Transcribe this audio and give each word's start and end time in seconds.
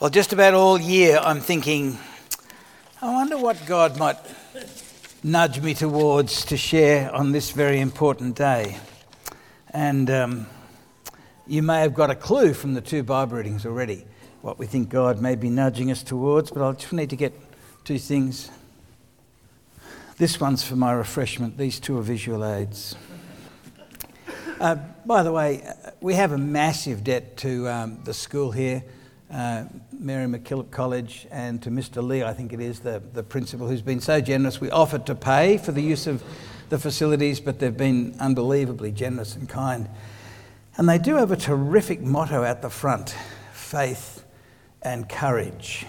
Well, 0.00 0.10
just 0.10 0.32
about 0.32 0.54
all 0.54 0.78
year, 0.78 1.18
I'm 1.20 1.40
thinking, 1.40 1.98
I 3.02 3.12
wonder 3.12 3.36
what 3.36 3.60
God 3.66 3.98
might 3.98 4.16
nudge 5.24 5.60
me 5.60 5.74
towards 5.74 6.44
to 6.44 6.56
share 6.56 7.12
on 7.12 7.32
this 7.32 7.50
very 7.50 7.80
important 7.80 8.36
day. 8.36 8.78
And 9.70 10.08
um, 10.08 10.46
you 11.48 11.64
may 11.64 11.80
have 11.80 11.94
got 11.94 12.10
a 12.10 12.14
clue 12.14 12.54
from 12.54 12.74
the 12.74 12.80
two 12.80 13.02
Bible 13.02 13.38
readings 13.38 13.66
already 13.66 14.04
what 14.40 14.56
we 14.56 14.66
think 14.66 14.88
God 14.88 15.20
may 15.20 15.34
be 15.34 15.50
nudging 15.50 15.90
us 15.90 16.04
towards, 16.04 16.52
but 16.52 16.62
I'll 16.62 16.74
just 16.74 16.92
need 16.92 17.10
to 17.10 17.16
get 17.16 17.32
two 17.82 17.98
things. 17.98 18.52
This 20.16 20.38
one's 20.38 20.62
for 20.62 20.76
my 20.76 20.92
refreshment, 20.92 21.58
these 21.58 21.80
two 21.80 21.98
are 21.98 22.02
visual 22.02 22.44
aids. 22.44 22.94
Uh, 24.60 24.76
by 25.04 25.24
the 25.24 25.32
way, 25.32 25.68
we 26.00 26.14
have 26.14 26.30
a 26.30 26.38
massive 26.38 27.02
debt 27.02 27.36
to 27.38 27.68
um, 27.68 27.98
the 28.04 28.14
school 28.14 28.52
here 28.52 28.84
uh, 29.32 29.64
Mary 29.98 30.26
MacKillop 30.26 30.70
College, 30.70 31.26
and 31.30 31.62
to 31.62 31.70
Mr. 31.70 32.02
Lee, 32.02 32.22
I 32.22 32.32
think 32.32 32.52
it 32.52 32.60
is, 32.60 32.80
the, 32.80 33.02
the 33.12 33.22
principal, 33.22 33.68
who's 33.68 33.82
been 33.82 34.00
so 34.00 34.20
generous. 34.20 34.60
We 34.60 34.70
offered 34.70 35.06
to 35.06 35.14
pay 35.14 35.58
for 35.58 35.72
the 35.72 35.82
use 35.82 36.06
of 36.06 36.22
the 36.68 36.78
facilities, 36.78 37.40
but 37.40 37.58
they've 37.58 37.76
been 37.76 38.16
unbelievably 38.20 38.92
generous 38.92 39.36
and 39.36 39.48
kind. 39.48 39.88
And 40.76 40.88
they 40.88 40.98
do 40.98 41.16
have 41.16 41.32
a 41.32 41.36
terrific 41.36 42.00
motto 42.00 42.44
at 42.44 42.62
the 42.62 42.70
front 42.70 43.14
faith 43.52 44.24
and 44.82 45.08
courage 45.08 45.86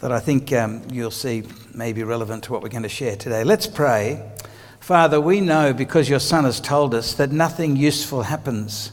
that 0.00 0.12
I 0.12 0.20
think 0.20 0.52
um, 0.52 0.82
you'll 0.90 1.10
see 1.10 1.44
may 1.72 1.92
be 1.92 2.02
relevant 2.02 2.44
to 2.44 2.52
what 2.52 2.62
we're 2.62 2.68
going 2.68 2.82
to 2.82 2.88
share 2.88 3.16
today. 3.16 3.44
Let's 3.44 3.66
pray. 3.66 4.30
Father, 4.80 5.20
we 5.20 5.40
know 5.40 5.72
because 5.72 6.08
your 6.08 6.18
Son 6.18 6.44
has 6.44 6.60
told 6.60 6.92
us 6.92 7.14
that 7.14 7.30
nothing 7.30 7.76
useful 7.76 8.22
happens 8.22 8.92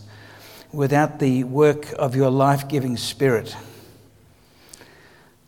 without 0.71 1.19
the 1.19 1.43
work 1.43 1.93
of 1.97 2.15
your 2.15 2.29
life 2.29 2.67
giving 2.67 2.97
Spirit. 2.97 3.55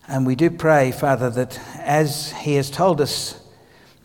And 0.08 0.26
we 0.26 0.36
do 0.36 0.50
pray, 0.50 0.92
Father, 0.92 1.30
that 1.30 1.60
as 1.78 2.32
He 2.32 2.56
has 2.56 2.70
told 2.70 3.00
us, 3.00 3.40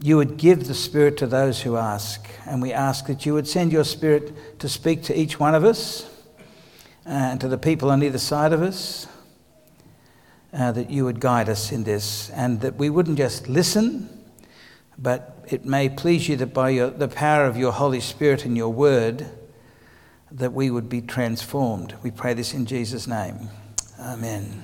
you 0.00 0.16
would 0.16 0.36
give 0.36 0.66
the 0.66 0.74
Spirit 0.74 1.16
to 1.18 1.26
those 1.26 1.62
who 1.62 1.76
ask. 1.76 2.28
And 2.46 2.60
we 2.60 2.72
ask 2.72 3.06
that 3.06 3.24
you 3.24 3.34
would 3.34 3.48
send 3.48 3.72
your 3.72 3.84
Spirit 3.84 4.60
to 4.60 4.68
speak 4.68 5.02
to 5.04 5.18
each 5.18 5.40
one 5.40 5.54
of 5.54 5.64
us 5.64 6.08
uh, 7.06 7.10
and 7.10 7.40
to 7.40 7.48
the 7.48 7.58
people 7.58 7.90
on 7.90 8.02
either 8.02 8.18
side 8.18 8.52
of 8.52 8.62
us. 8.62 9.06
Uh, 10.52 10.72
that 10.72 10.88
you 10.88 11.04
would 11.04 11.20
guide 11.20 11.50
us 11.50 11.70
in 11.70 11.84
this 11.84 12.30
and 12.30 12.62
that 12.62 12.76
we 12.76 12.88
wouldn't 12.88 13.18
just 13.18 13.46
listen, 13.46 14.08
but 14.96 15.44
it 15.48 15.66
may 15.66 15.86
please 15.86 16.30
you 16.30 16.36
that 16.36 16.54
by 16.54 16.70
your, 16.70 16.88
the 16.88 17.08
power 17.08 17.44
of 17.44 17.58
your 17.58 17.72
Holy 17.72 18.00
Spirit 18.00 18.46
and 18.46 18.56
your 18.56 18.72
word, 18.72 19.26
that 20.36 20.52
we 20.52 20.70
would 20.70 20.88
be 20.88 21.00
transformed. 21.00 21.94
We 22.02 22.10
pray 22.10 22.34
this 22.34 22.52
in 22.52 22.66
Jesus' 22.66 23.06
name. 23.06 23.48
Amen. 23.98 24.62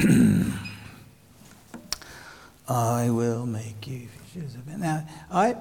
I 2.68 3.10
will 3.10 3.46
make 3.46 3.86
you. 3.86 4.08
Now, 4.76 5.06
I, 5.32 5.56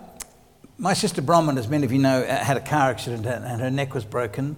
my 0.77 0.93
sister 0.93 1.21
Bronwyn, 1.21 1.57
as 1.57 1.67
many 1.67 1.85
of 1.85 1.91
you 1.91 1.99
know, 1.99 2.21
uh, 2.21 2.43
had 2.43 2.57
a 2.57 2.61
car 2.61 2.89
accident 2.89 3.25
and 3.25 3.61
her 3.61 3.71
neck 3.71 3.93
was 3.93 4.05
broken. 4.05 4.55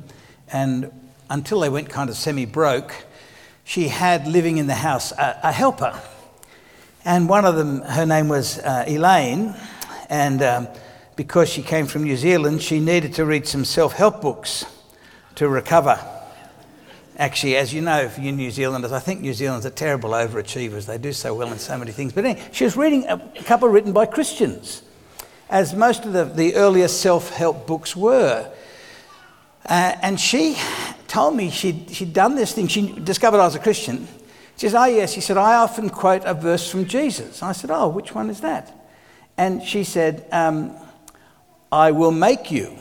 And 0.52 0.92
until 1.30 1.60
they 1.60 1.70
went 1.70 1.90
kind 1.90 2.10
of 2.10 2.16
semi 2.16 2.46
broke, 2.46 2.94
she 3.64 3.90
had 3.90 4.28
living 4.28 4.58
in 4.58 4.68
the 4.68 4.76
house 4.76 5.12
a, 5.12 5.40
a, 5.44 5.52
helper. 5.52 6.00
And 7.06 7.30
one 7.30 7.46
of 7.46 7.56
them, 7.56 7.82
her 7.82 8.06
name 8.06 8.30
was 8.30 8.60
uh, 8.60 8.86
Elaine. 8.88 9.56
And 10.10 10.42
um, 10.42 10.68
because 11.20 11.50
she 11.50 11.62
came 11.62 11.86
from 11.86 12.06
New 12.06 12.16
Zealand, 12.16 12.62
she 12.62 12.80
needed 12.80 13.14
to 13.16 13.26
read 13.26 13.46
some 13.46 13.66
self 13.66 13.92
help 13.92 14.22
books 14.22 14.64
to 15.36 15.50
recover. 15.50 16.00
Actually, 17.18 17.58
as 17.58 17.74
you 17.74 17.82
know, 17.82 18.08
for 18.08 18.22
you 18.22 18.32
New 18.32 18.50
Zealanders, 18.50 18.94
I 18.94 19.00
think 19.00 19.20
New 19.20 19.34
Zealanders 19.34 19.66
are 19.66 19.76
terrible 19.76 20.12
overachievers. 20.12 20.86
They 20.86 20.98
do 20.98 21.12
so 21.12 21.34
well 21.36 21.52
in 21.52 21.60
so 21.60 21.78
many 21.78 21.92
things. 21.92 22.14
But 22.14 22.24
anyway, 22.24 22.48
she 22.54 22.64
was 22.64 22.78
reading 22.78 23.06
a 23.06 23.18
couple 23.44 23.68
written 23.68 23.92
by 23.92 24.06
Christians, 24.06 24.82
as 25.50 25.74
most 25.74 26.06
of 26.06 26.14
the, 26.14 26.24
the 26.24 26.56
earliest 26.56 27.02
self 27.02 27.32
help 27.32 27.68
books 27.68 27.98
were. 27.98 28.50
Uh, 29.66 29.96
and 30.02 30.18
she 30.18 30.56
told 31.10 31.36
me 31.36 31.50
she'd, 31.50 31.92
she'd 31.92 32.14
done 32.14 32.36
this 32.36 32.54
thing. 32.54 32.70
She 32.70 32.94
discovered 32.94 33.42
I 33.42 33.46
was 33.46 33.56
a 33.56 33.60
Christian. 33.60 34.08
She 34.56 34.68
says, 34.68 34.76
Oh, 34.76 34.86
yes. 34.86 35.12
She 35.12 35.20
said, 35.20 35.36
I 35.36 35.56
often 35.56 35.90
quote 35.90 36.24
a 36.24 36.34
verse 36.34 36.72
from 36.72 36.86
Jesus. 36.86 37.44
I 37.44 37.52
said, 37.52 37.72
Oh, 37.72 37.90
which 37.90 38.16
one 38.16 38.30
is 38.30 38.40
that? 38.40 38.74
And 39.36 39.62
she 39.62 39.84
said, 39.84 40.26
um, 40.32 40.78
I 41.72 41.92
will 41.92 42.12
make 42.12 42.52
you. 42.52 42.76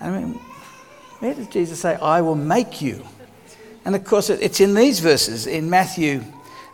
I 0.00 0.10
mean, 0.10 0.34
where 1.20 1.34
does 1.34 1.48
Jesus 1.48 1.80
say, 1.80 1.96
I 1.96 2.20
will 2.20 2.34
make 2.34 2.80
you? 2.80 3.04
And 3.84 3.94
of 3.94 4.04
course, 4.04 4.30
it's 4.30 4.60
in 4.60 4.74
these 4.74 5.00
verses 5.00 5.46
in 5.46 5.70
Matthew 5.70 6.22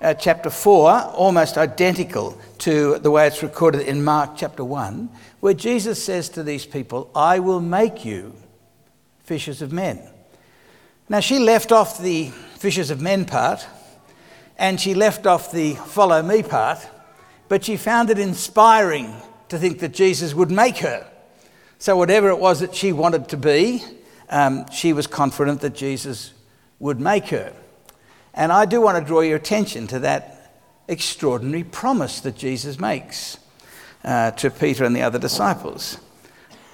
uh, 0.00 0.14
chapter 0.14 0.50
4, 0.50 0.90
almost 1.14 1.56
identical 1.56 2.38
to 2.58 2.98
the 2.98 3.10
way 3.10 3.26
it's 3.26 3.42
recorded 3.42 3.82
in 3.82 4.04
Mark 4.04 4.36
chapter 4.36 4.64
1, 4.64 5.08
where 5.40 5.54
Jesus 5.54 6.02
says 6.02 6.28
to 6.30 6.42
these 6.42 6.66
people, 6.66 7.10
I 7.14 7.38
will 7.38 7.60
make 7.60 8.04
you 8.04 8.34
fishers 9.24 9.62
of 9.62 9.72
men. 9.72 10.00
Now, 11.08 11.20
she 11.20 11.38
left 11.38 11.72
off 11.72 11.98
the 12.00 12.30
fishers 12.58 12.90
of 12.90 13.00
men 13.00 13.24
part 13.24 13.66
and 14.58 14.80
she 14.80 14.94
left 14.94 15.26
off 15.26 15.52
the 15.52 15.74
follow 15.74 16.22
me 16.22 16.42
part, 16.42 16.78
but 17.48 17.64
she 17.64 17.76
found 17.76 18.10
it 18.10 18.18
inspiring 18.18 19.14
to 19.48 19.58
think 19.58 19.80
that 19.80 19.92
Jesus 19.92 20.34
would 20.34 20.50
make 20.50 20.78
her. 20.78 21.06
So, 21.78 21.96
whatever 21.96 22.30
it 22.30 22.38
was 22.38 22.60
that 22.60 22.74
she 22.74 22.92
wanted 22.92 23.28
to 23.28 23.36
be, 23.36 23.82
um, 24.30 24.70
she 24.70 24.92
was 24.92 25.06
confident 25.06 25.60
that 25.60 25.74
Jesus 25.74 26.32
would 26.78 27.00
make 27.00 27.26
her. 27.26 27.52
And 28.34 28.52
I 28.52 28.64
do 28.64 28.80
want 28.80 28.98
to 28.98 29.04
draw 29.04 29.20
your 29.20 29.36
attention 29.36 29.86
to 29.88 30.00
that 30.00 30.52
extraordinary 30.88 31.64
promise 31.64 32.20
that 32.20 32.36
Jesus 32.36 32.78
makes 32.78 33.38
uh, 34.04 34.30
to 34.32 34.50
Peter 34.50 34.84
and 34.84 34.94
the 34.94 35.02
other 35.02 35.18
disciples. 35.18 35.98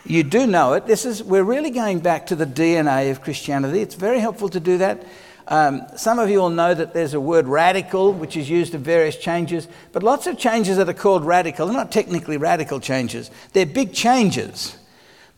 You 0.04 0.24
do 0.24 0.46
know 0.46 0.72
it. 0.72 0.86
This 0.86 1.04
is, 1.04 1.22
we're 1.22 1.44
really 1.44 1.70
going 1.70 2.00
back 2.00 2.26
to 2.26 2.36
the 2.36 2.46
DNA 2.46 3.10
of 3.10 3.22
Christianity. 3.22 3.80
It's 3.80 3.94
very 3.94 4.18
helpful 4.18 4.48
to 4.48 4.58
do 4.58 4.78
that. 4.78 5.04
Um, 5.48 5.82
some 5.96 6.18
of 6.18 6.30
you 6.30 6.38
will 6.38 6.50
know 6.50 6.72
that 6.72 6.94
there's 6.94 7.14
a 7.14 7.20
word 7.20 7.48
radical, 7.48 8.12
which 8.12 8.36
is 8.36 8.48
used 8.48 8.74
of 8.74 8.82
various 8.82 9.16
changes, 9.16 9.66
but 9.92 10.02
lots 10.02 10.26
of 10.26 10.38
changes 10.38 10.76
that 10.76 10.88
are 10.88 10.94
called 10.94 11.24
radical 11.24 11.68
are 11.68 11.72
not 11.72 11.90
technically 11.90 12.36
radical 12.36 12.80
changes. 12.80 13.30
They're 13.52 13.66
big 13.66 13.92
changes. 13.92 14.76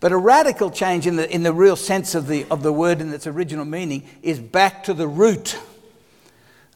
But 0.00 0.12
a 0.12 0.18
radical 0.18 0.70
change 0.70 1.06
in 1.06 1.16
the, 1.16 1.32
in 1.32 1.42
the 1.42 1.52
real 1.52 1.76
sense 1.76 2.14
of 2.14 2.26
the, 2.26 2.44
of 2.50 2.62
the 2.62 2.72
word 2.72 3.00
in 3.00 3.12
its 3.12 3.26
original 3.26 3.64
meaning 3.64 4.06
is 4.22 4.38
back 4.38 4.84
to 4.84 4.94
the 4.94 5.08
root. 5.08 5.58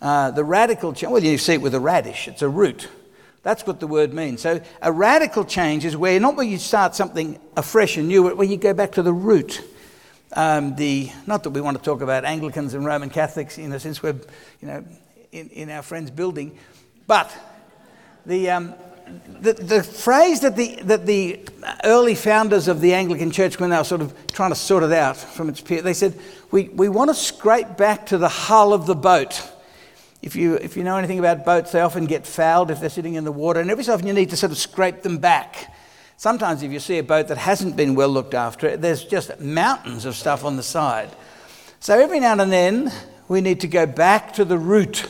Uh, 0.01 0.31
the 0.31 0.45
radical 0.45 0.95
change, 0.95 1.13
well, 1.13 1.23
you 1.23 1.37
see 1.37 1.55
it 1.55 1.61
with 1.61 1.75
a 1.75 1.81
radish, 1.81 2.29
it's 2.29 2.43
a 2.43 2.49
root. 2.49 2.89
That's 3.43 3.67
what 3.67 3.81
the 3.81 3.87
word 3.87 4.15
means. 4.15 4.41
So 4.41 4.61
a 4.81 4.93
radical 4.93 5.45
change 5.45 5.85
is 5.85 5.97
where 5.97 6.19
not 6.19 6.37
where 6.37 6.47
you 6.47 6.59
start 6.59 6.95
something 6.95 7.39
afresh 7.57 7.97
and 7.97 8.09
new, 8.09 8.25
but 8.25 8.37
where 8.37 8.47
you 8.47 8.57
go 8.57 8.75
back 8.75 8.93
to 8.93 9.03
the 9.03 9.13
root 9.13 9.63
um, 10.33 10.77
the, 10.77 11.11
not 11.27 11.43
that 11.45 11.51
we 11.51 11.61
want 11.61 11.77
to 11.77 11.83
talk 11.83 12.01
about 12.01 12.25
Anglicans 12.25 12.75
and 12.75 12.85
Roman 12.85 13.11
Catholics, 13.11 13.59
you 13.59 13.69
know, 13.69 13.79
since 13.79 14.03
we're, 14.03 14.17
you 14.61 14.69
know, 14.69 14.85
in, 15.33 15.49
in 15.51 15.71
our 15.71 15.83
friend's 15.83 16.11
building, 16.11 16.59
but 17.07 17.35
the, 18.27 18.51
um, 18.51 18.75
the, 19.41 19.55
the 19.55 19.83
phrase 19.83 20.41
that 20.41 20.57
the, 20.57 20.77
that 20.83 21.07
the 21.07 21.41
early 21.85 22.15
founders 22.15 22.69
of 22.69 22.81
the 22.81 22.95
Anglican 22.95 23.31
Church, 23.31 23.59
when 23.59 23.71
they 23.71 23.77
were 23.77 23.85
sort 23.85 24.01
of 24.01 24.13
trying 24.29 24.51
to 24.51 24.57
sort 24.57 24.83
it 24.83 24.93
out 24.93 25.17
from 25.17 25.49
its 25.49 25.61
peer, 25.61 25.81
they 25.81 25.95
said, 25.95 26.19
we, 26.51 26.69
we 26.69 26.89
want 26.89 27.09
to 27.09 27.15
scrape 27.15 27.77
back 27.77 28.07
to 28.07 28.19
the 28.19 28.29
hull 28.29 28.73
of 28.73 28.87
the 28.87 28.95
boat. 28.95 29.43
If 30.21 30.35
you, 30.37 30.55
if 30.57 30.77
you 30.77 30.85
know 30.85 30.97
anything 30.97 31.19
about 31.19 31.45
boats, 31.45 31.73
they 31.73 31.81
often 31.81 32.07
get 32.07 32.27
fouled 32.27 32.71
if 32.71 32.81
they're 32.81 32.91
sitting 32.91 33.15
in 33.15 33.25
the 33.25 33.33
water, 33.33 33.61
and 33.61 33.71
every 33.71 33.85
so 33.85 33.95
often 33.95 34.07
you 34.07 34.13
need 34.13 34.31
to 34.31 34.37
sort 34.37 34.53
of 34.53 34.59
scrape 34.59 35.03
them 35.03 35.19
back. 35.19 35.75
Sometimes, 36.19 36.65
if 36.65 36.73
you 36.73 36.81
see 36.81 36.99
a 36.99 37.05
boat 37.05 37.29
that 37.29 37.39
hasn't 37.39 37.77
been 37.77 37.95
well 37.95 38.09
looked 38.09 38.35
after, 38.35 38.77
there's 38.77 39.05
just 39.05 39.39
mountains 39.39 40.05
of 40.05 40.17
stuff 40.17 40.45
on 40.45 40.57
the 40.57 40.65
side. 40.65 41.11
So, 41.79 41.97
every 41.97 42.19
now 42.19 42.33
and 42.33 42.51
then, 42.51 42.93
we 43.29 43.41
need 43.41 43.61
to 43.61 43.69
go 43.69 43.87
back 43.87 44.33
to 44.33 44.45
the 44.45 44.59
root 44.59 45.09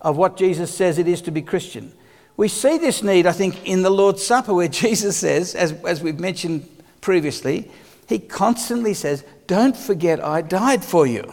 of 0.00 0.16
what 0.16 0.36
Jesus 0.36 0.74
says 0.74 0.98
it 0.98 1.06
is 1.06 1.22
to 1.22 1.30
be 1.30 1.40
Christian. 1.40 1.92
We 2.36 2.48
see 2.48 2.78
this 2.78 3.00
need, 3.00 3.28
I 3.28 3.32
think, 3.32 3.64
in 3.64 3.82
the 3.82 3.90
Lord's 3.90 4.26
Supper, 4.26 4.52
where 4.52 4.66
Jesus 4.84 5.16
says, 5.16 5.54
as, 5.54 5.70
as 5.84 6.02
we've 6.02 6.18
mentioned 6.18 6.68
previously, 7.00 7.70
he 8.08 8.18
constantly 8.18 8.92
says, 8.92 9.22
Don't 9.46 9.76
forget 9.76 10.22
I 10.22 10.42
died 10.42 10.84
for 10.84 11.06
you. 11.06 11.32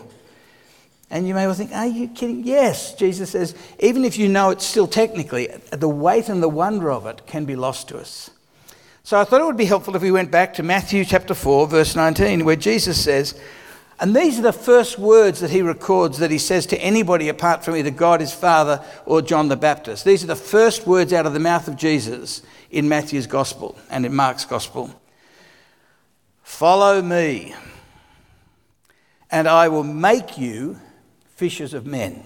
And 1.09 1.27
you 1.27 1.33
may 1.33 1.47
well 1.47 1.55
think, 1.55 1.71
Are 1.71 1.87
you 1.87 2.07
kidding? 2.07 2.43
Yes, 2.43 2.93
Jesus 2.93 3.31
says, 3.31 3.55
even 3.79 4.05
if 4.05 4.19
you 4.19 4.29
know 4.29 4.51
it 4.51 4.61
still 4.61 4.85
technically, 4.85 5.47
the 5.71 5.89
weight 5.89 6.29
and 6.29 6.43
the 6.43 6.47
wonder 6.47 6.91
of 6.91 7.07
it 7.07 7.25
can 7.25 7.45
be 7.45 7.55
lost 7.55 7.87
to 7.87 7.97
us. 7.97 8.29
So 9.03 9.19
I 9.19 9.23
thought 9.23 9.41
it 9.41 9.45
would 9.45 9.57
be 9.57 9.65
helpful 9.65 9.95
if 9.95 10.01
we 10.01 10.11
went 10.11 10.29
back 10.29 10.53
to 10.55 10.63
Matthew 10.63 11.03
chapter 11.05 11.33
4, 11.33 11.67
verse 11.67 11.95
19, 11.95 12.45
where 12.45 12.55
Jesus 12.55 13.03
says, 13.03 13.39
and 13.99 14.15
these 14.15 14.39
are 14.39 14.43
the 14.43 14.53
first 14.53 14.97
words 14.97 15.41
that 15.41 15.51
he 15.51 15.61
records 15.61 16.17
that 16.17 16.31
he 16.31 16.39
says 16.39 16.65
to 16.67 16.77
anybody 16.79 17.29
apart 17.29 17.63
from 17.63 17.75
either 17.75 17.91
God 17.91 18.19
his 18.19 18.33
Father 18.33 18.83
or 19.05 19.21
John 19.21 19.47
the 19.47 19.55
Baptist. 19.55 20.05
These 20.05 20.23
are 20.23 20.27
the 20.27 20.35
first 20.35 20.87
words 20.87 21.13
out 21.13 21.27
of 21.27 21.33
the 21.33 21.39
mouth 21.39 21.67
of 21.67 21.75
Jesus 21.75 22.41
in 22.71 22.89
Matthew's 22.89 23.27
Gospel 23.27 23.77
and 23.91 24.05
in 24.05 24.15
Mark's 24.15 24.45
Gospel. 24.45 24.89
Follow 26.41 26.99
me, 27.01 27.53
and 29.29 29.47
I 29.47 29.67
will 29.67 29.83
make 29.83 30.37
you 30.37 30.79
fishers 31.35 31.75
of 31.75 31.85
men. 31.85 32.23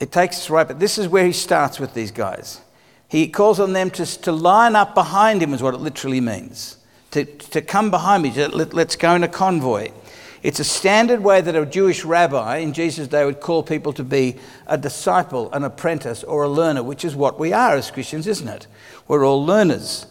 It 0.00 0.10
takes 0.10 0.38
us 0.38 0.50
right, 0.50 0.66
but 0.66 0.80
this 0.80 0.98
is 0.98 1.06
where 1.06 1.26
he 1.26 1.32
starts 1.32 1.78
with 1.78 1.94
these 1.94 2.10
guys. 2.10 2.60
He 3.08 3.28
calls 3.28 3.60
on 3.60 3.72
them 3.72 3.90
to, 3.90 4.04
to 4.22 4.32
line 4.32 4.74
up 4.74 4.94
behind 4.94 5.42
him, 5.42 5.54
is 5.54 5.62
what 5.62 5.74
it 5.74 5.80
literally 5.80 6.20
means. 6.20 6.76
To, 7.12 7.24
to 7.24 7.62
come 7.62 7.90
behind 7.90 8.22
me, 8.22 8.32
to, 8.32 8.48
let, 8.48 8.74
let's 8.74 8.96
go 8.96 9.14
in 9.14 9.22
a 9.22 9.28
convoy. 9.28 9.92
It's 10.42 10.60
a 10.60 10.64
standard 10.64 11.20
way 11.20 11.40
that 11.40 11.56
a 11.56 11.64
Jewish 11.66 12.04
rabbi 12.04 12.58
in 12.58 12.72
Jesus' 12.72 13.08
day 13.08 13.24
would 13.24 13.40
call 13.40 13.62
people 13.62 13.92
to 13.94 14.04
be 14.04 14.36
a 14.66 14.76
disciple, 14.76 15.52
an 15.52 15.64
apprentice, 15.64 16.22
or 16.24 16.44
a 16.44 16.48
learner, 16.48 16.82
which 16.82 17.04
is 17.04 17.16
what 17.16 17.38
we 17.38 17.52
are 17.52 17.74
as 17.74 17.90
Christians, 17.90 18.26
isn't 18.26 18.48
it? 18.48 18.66
We're 19.08 19.26
all 19.26 19.44
learners. 19.44 20.06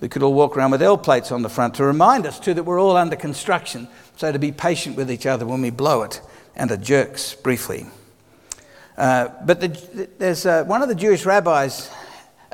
We 0.00 0.08
could 0.08 0.22
all 0.22 0.34
walk 0.34 0.56
around 0.56 0.70
with 0.70 0.82
L 0.82 0.98
plates 0.98 1.32
on 1.32 1.42
the 1.42 1.48
front 1.48 1.74
to 1.74 1.84
remind 1.84 2.26
us, 2.26 2.38
too, 2.38 2.54
that 2.54 2.64
we're 2.64 2.80
all 2.80 2.96
under 2.96 3.16
construction. 3.16 3.88
So 4.16 4.30
to 4.30 4.38
be 4.38 4.52
patient 4.52 4.96
with 4.96 5.10
each 5.10 5.26
other 5.26 5.46
when 5.46 5.62
we 5.62 5.70
blow 5.70 6.02
it, 6.02 6.20
and 6.54 6.70
a 6.70 6.76
jerks 6.76 7.34
briefly. 7.34 7.86
Uh, 8.98 9.28
but 9.46 9.60
the, 9.60 10.08
there's 10.18 10.44
uh, 10.44 10.64
one 10.64 10.82
of 10.82 10.88
the 10.88 10.94
Jewish 10.94 11.24
rabbis 11.24 11.90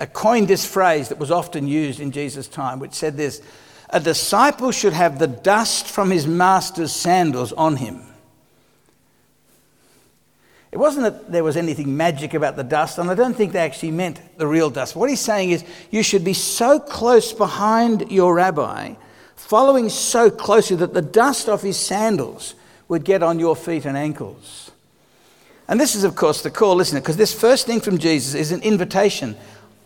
coined 0.04 0.48
this 0.48 0.66
phrase 0.66 1.08
that 1.08 1.18
was 1.18 1.30
often 1.30 1.66
used 1.66 2.00
in 2.00 2.10
Jesus' 2.10 2.48
time, 2.48 2.78
which 2.80 2.92
said 2.92 3.16
this 3.16 3.40
A 3.88 3.98
disciple 3.98 4.70
should 4.70 4.92
have 4.92 5.18
the 5.18 5.26
dust 5.26 5.86
from 5.86 6.10
his 6.10 6.26
master's 6.26 6.92
sandals 6.92 7.54
on 7.54 7.76
him. 7.76 8.02
It 10.76 10.78
wasn't 10.78 11.04
that 11.04 11.32
there 11.32 11.42
was 11.42 11.56
anything 11.56 11.96
magic 11.96 12.34
about 12.34 12.56
the 12.56 12.62
dust, 12.62 12.98
and 12.98 13.10
I 13.10 13.14
don't 13.14 13.34
think 13.34 13.52
they 13.52 13.60
actually 13.60 13.92
meant 13.92 14.20
the 14.36 14.46
real 14.46 14.68
dust. 14.68 14.94
What 14.94 15.08
he's 15.08 15.20
saying 15.20 15.52
is 15.52 15.64
you 15.90 16.02
should 16.02 16.22
be 16.22 16.34
so 16.34 16.78
close 16.78 17.32
behind 17.32 18.10
your 18.10 18.34
rabbi, 18.34 18.94
following 19.36 19.88
so 19.88 20.30
closely 20.30 20.76
that 20.76 20.92
the 20.92 21.00
dust 21.00 21.48
off 21.48 21.62
his 21.62 21.78
sandals 21.78 22.54
would 22.88 23.04
get 23.04 23.22
on 23.22 23.38
your 23.38 23.56
feet 23.56 23.86
and 23.86 23.96
ankles. 23.96 24.70
And 25.68 25.80
this 25.80 25.94
is, 25.94 26.04
of 26.04 26.14
course, 26.14 26.42
the 26.42 26.50
call, 26.50 26.80
isn't 26.80 26.96
it? 26.96 27.00
Because 27.00 27.16
this 27.16 27.32
first 27.32 27.66
thing 27.66 27.80
from 27.80 27.98
Jesus 27.98 28.34
is 28.34 28.52
an 28.52 28.62
invitation. 28.62 29.36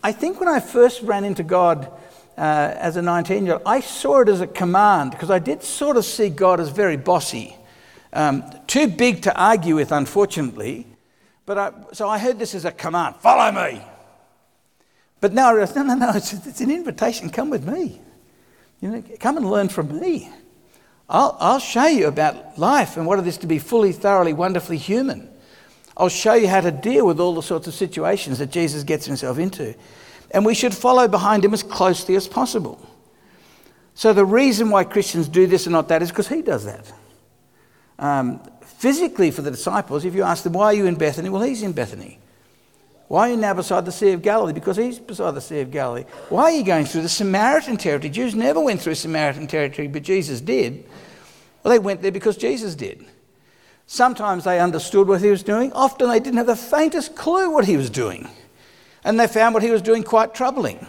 I 0.03 0.13
think 0.13 0.41
when 0.41 0.49
I 0.49 0.61
first 0.61 1.03
ran 1.03 1.25
into 1.25 1.43
God 1.43 1.91
uh, 2.39 2.75
as 2.79 2.97
a 2.97 3.03
19 3.03 3.45
year 3.45 3.55
old, 3.55 3.63
I 3.67 3.81
saw 3.81 4.21
it 4.21 4.29
as 4.29 4.41
a 4.41 4.47
command 4.47 5.11
because 5.11 5.31
I 5.31 5.39
did 5.39 5.63
sort 5.63 5.97
of 5.97 6.05
see 6.05 6.29
God 6.29 6.61
as 6.61 6.71
very 6.71 6.97
bossy. 6.97 7.57
Um, 8.13 8.45
too 8.67 8.89
big 8.89 9.23
to 9.23 9.37
argue 9.41 9.77
with, 9.77 9.93
unfortunately. 9.93 10.87
But 11.47 11.59
I, 11.59 11.73
so 11.93 12.09
I 12.09 12.19
heard 12.19 12.39
this 12.39 12.55
as 12.55 12.65
a 12.65 12.73
command 12.73 13.17
follow 13.17 13.51
me. 13.53 13.83
But 15.21 15.33
now 15.35 15.49
I 15.49 15.53
realize, 15.53 15.77
no, 15.77 15.83
no, 15.83 15.95
no, 15.95 16.11
it's, 16.15 16.33
it's 16.33 16.61
an 16.61 16.71
invitation. 16.71 17.29
Come 17.31 17.51
with 17.51 17.69
me. 17.69 18.01
You 18.81 18.91
know, 18.91 19.05
come 19.19 19.37
and 19.37 19.51
learn 19.51 19.69
from 19.69 20.01
me. 20.01 20.31
I'll, 21.09 21.37
I'll 21.41 21.59
show 21.59 21.87
you 21.87 22.07
about 22.07 22.59
life 22.59 22.97
and 22.97 23.05
what 23.05 23.19
it 23.19 23.27
is 23.27 23.37
to 23.39 23.47
be 23.47 23.59
fully, 23.59 23.93
thoroughly, 23.93 24.33
wonderfully 24.33 24.79
human. 24.79 25.30
I'll 26.01 26.09
show 26.09 26.33
you 26.33 26.49
how 26.49 26.63
to 26.63 26.71
deal 26.71 27.07
with 27.07 27.21
all 27.21 27.35
the 27.35 27.43
sorts 27.43 27.67
of 27.67 27.75
situations 27.75 28.39
that 28.39 28.51
Jesus 28.51 28.85
gets 28.85 29.05
himself 29.05 29.39
into. 29.39 29.75
And 30.31 30.47
we 30.47 30.55
should 30.55 30.73
follow 30.73 31.07
behind 31.07 31.45
him 31.45 31.53
as 31.53 31.63
closely 31.63 32.17
as 32.17 32.27
possible. 32.27 32.81
So, 33.95 34.15
the 34.15 34.25
reason 34.25 34.71
why 34.71 34.85
Christians 34.85 35.29
do 35.29 35.47
this 35.47 35.67
and 35.67 35.75
not 35.75 35.89
that 35.89 36.01
is 36.01 36.09
because 36.09 36.29
he 36.29 36.41
does 36.41 36.65
that. 36.65 36.91
Um, 37.99 38.41
physically, 38.63 39.31
for 39.31 39.43
the 39.43 39.51
disciples, 39.51 40.07
if 40.07 40.15
you 40.15 40.23
ask 40.23 40.43
them, 40.43 40.55
why 40.55 40.67
are 40.67 40.75
you 40.75 40.87
in 40.87 40.95
Bethany? 40.95 41.29
Well, 41.29 41.43
he's 41.43 41.63
in 41.63 41.73
Bethany. 41.73 42.19
Why 43.09 43.29
are 43.29 43.33
you 43.33 43.37
now 43.37 43.53
beside 43.53 43.85
the 43.85 43.93
Sea 43.93 44.13
of 44.13 44.23
Galilee? 44.23 44.55
Because 44.55 44.79
he's 44.79 44.99
beside 44.99 45.33
the 45.33 45.41
Sea 45.43 45.61
of 45.61 45.71
Galilee. 45.71 46.05
Why 46.31 46.45
are 46.45 46.53
you 46.53 46.65
going 46.65 46.87
through 46.87 47.03
the 47.03 47.11
Samaritan 47.11 47.77
territory? 47.77 48.09
Jews 48.09 48.35
never 48.35 48.61
went 48.61 48.81
through 48.81 48.95
Samaritan 48.95 49.47
territory, 49.47 49.89
but 49.89 50.03
Jesus 50.03 50.41
did. 50.41 50.83
Well, 51.63 51.73
they 51.73 51.79
went 51.79 52.01
there 52.01 52.13
because 52.13 52.39
Jesus 52.39 52.75
did. 52.75 53.05
Sometimes 53.93 54.45
they 54.45 54.61
understood 54.61 55.09
what 55.09 55.21
he 55.21 55.31
was 55.31 55.43
doing, 55.43 55.73
often 55.73 56.09
they 56.09 56.21
didn't 56.21 56.37
have 56.37 56.47
the 56.47 56.55
faintest 56.55 57.17
clue 57.17 57.51
what 57.51 57.65
he 57.65 57.77
was 57.77 57.91
doing. 57.91 58.29
And 59.03 59.19
they 59.19 59.27
found 59.27 59.53
what 59.53 59.65
he 59.65 59.71
was 59.73 59.83
doing 59.83 60.05
quite 60.05 60.33
troubling. 60.33 60.87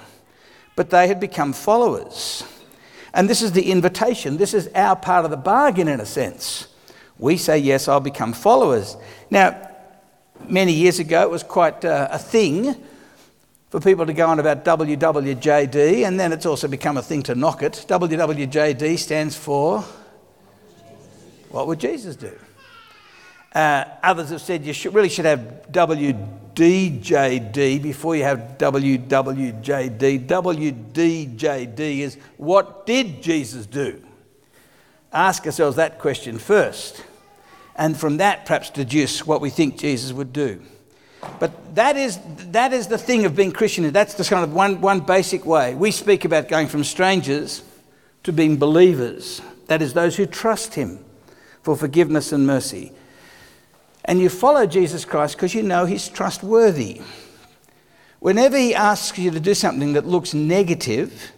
But 0.75 0.91
they 0.91 1.07
had 1.07 1.19
become 1.19 1.51
followers. 1.51 2.43
And 3.11 3.27
this 3.27 3.41
is 3.41 3.53
the 3.53 3.71
invitation. 3.71 4.37
This 4.37 4.53
is 4.53 4.69
our 4.75 4.95
part 4.95 5.25
of 5.25 5.31
the 5.31 5.37
bargain, 5.37 5.87
in 5.87 5.99
a 5.99 6.05
sense. 6.05 6.67
We 7.17 7.37
say, 7.37 7.57
Yes, 7.57 7.87
I'll 7.87 8.01
become 8.01 8.33
followers. 8.33 8.95
Now, 9.31 9.67
many 10.47 10.71
years 10.71 10.99
ago, 10.99 11.23
it 11.23 11.31
was 11.31 11.41
quite 11.41 11.83
uh, 11.83 12.07
a 12.11 12.19
thing 12.19 12.75
for 13.71 13.79
people 13.79 14.05
to 14.05 14.13
go 14.13 14.27
on 14.27 14.39
about 14.39 14.63
WWJD, 14.63 16.05
and 16.05 16.19
then 16.19 16.31
it's 16.31 16.45
also 16.45 16.67
become 16.67 16.97
a 16.97 17.01
thing 17.01 17.23
to 17.23 17.33
knock 17.33 17.63
it. 17.63 17.83
WWJD 17.87 18.99
stands 18.99 19.35
for 19.35 19.83
What 21.49 21.65
would 21.65 21.79
Jesus 21.79 22.15
do? 22.15 22.37
Uh, 23.53 23.83
others 24.01 24.29
have 24.29 24.41
said 24.41 24.63
you 24.63 24.73
should, 24.73 24.93
really 24.93 25.09
should 25.09 25.25
have 25.25 25.67
WDJD 25.71 27.83
before 27.83 28.15
you 28.15 28.23
have 28.23 28.55
WWJD. 28.57 30.27
WDJD 30.27 31.99
is 31.99 32.17
what 32.37 32.85
did 32.85 33.21
Jesus 33.21 33.65
do? 33.65 34.01
Ask 35.11 35.45
ourselves 35.45 35.75
that 35.75 35.99
question 35.99 36.39
first, 36.39 37.03
and 37.75 37.97
from 37.97 38.17
that, 38.17 38.45
perhaps 38.45 38.69
deduce 38.69 39.27
what 39.27 39.41
we 39.41 39.49
think 39.49 39.77
Jesus 39.77 40.13
would 40.13 40.31
do. 40.31 40.61
But 41.39 41.75
that 41.75 41.97
is, 41.97 42.19
that 42.51 42.73
is 42.73 42.87
the 42.87 42.97
thing 42.97 43.25
of 43.25 43.35
being 43.35 43.51
Christian. 43.51 43.91
That's 43.91 44.13
the 44.13 44.23
kind 44.23 44.43
of 44.43 44.53
one, 44.53 44.81
one 44.81 45.01
basic 45.01 45.45
way. 45.45 45.75
We 45.75 45.91
speak 45.91 46.25
about 46.25 46.47
going 46.47 46.67
from 46.67 46.83
strangers 46.83 47.63
to 48.23 48.31
being 48.31 48.57
believers. 48.57 49.41
That 49.67 49.81
is, 49.81 49.93
those 49.93 50.15
who 50.15 50.25
trust 50.25 50.75
Him 50.75 51.03
for 51.61 51.75
forgiveness 51.75 52.31
and 52.31 52.47
mercy. 52.47 52.91
And 54.05 54.19
you 54.19 54.29
follow 54.29 54.65
Jesus 54.65 55.05
Christ 55.05 55.35
because 55.35 55.53
you 55.53 55.63
know 55.63 55.85
he's 55.85 56.07
trustworthy. 56.09 57.01
Whenever 58.19 58.57
he 58.57 58.75
asks 58.75 59.17
you 59.17 59.31
to 59.31 59.39
do 59.39 59.53
something 59.53 59.93
that 59.93 60.05
looks 60.05 60.33
negative 60.33 61.31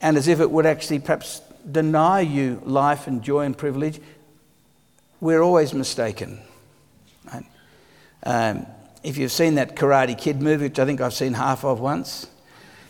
and 0.00 0.16
as 0.16 0.28
if 0.28 0.40
it 0.40 0.50
would 0.50 0.66
actually 0.66 1.00
perhaps 1.00 1.40
deny 1.70 2.20
you 2.20 2.62
life 2.64 3.06
and 3.06 3.22
joy 3.22 3.44
and 3.44 3.56
privilege, 3.56 4.00
we're 5.20 5.42
always 5.42 5.74
mistaken. 5.74 6.40
Right? 7.32 7.44
Um, 8.22 8.66
if 9.02 9.16
you've 9.16 9.32
seen 9.32 9.56
that 9.56 9.76
Karate 9.76 10.16
Kid 10.16 10.40
movie, 10.40 10.66
which 10.66 10.78
I 10.78 10.84
think 10.84 11.00
I've 11.00 11.14
seen 11.14 11.34
half 11.34 11.64
of 11.64 11.80
once, 11.80 12.26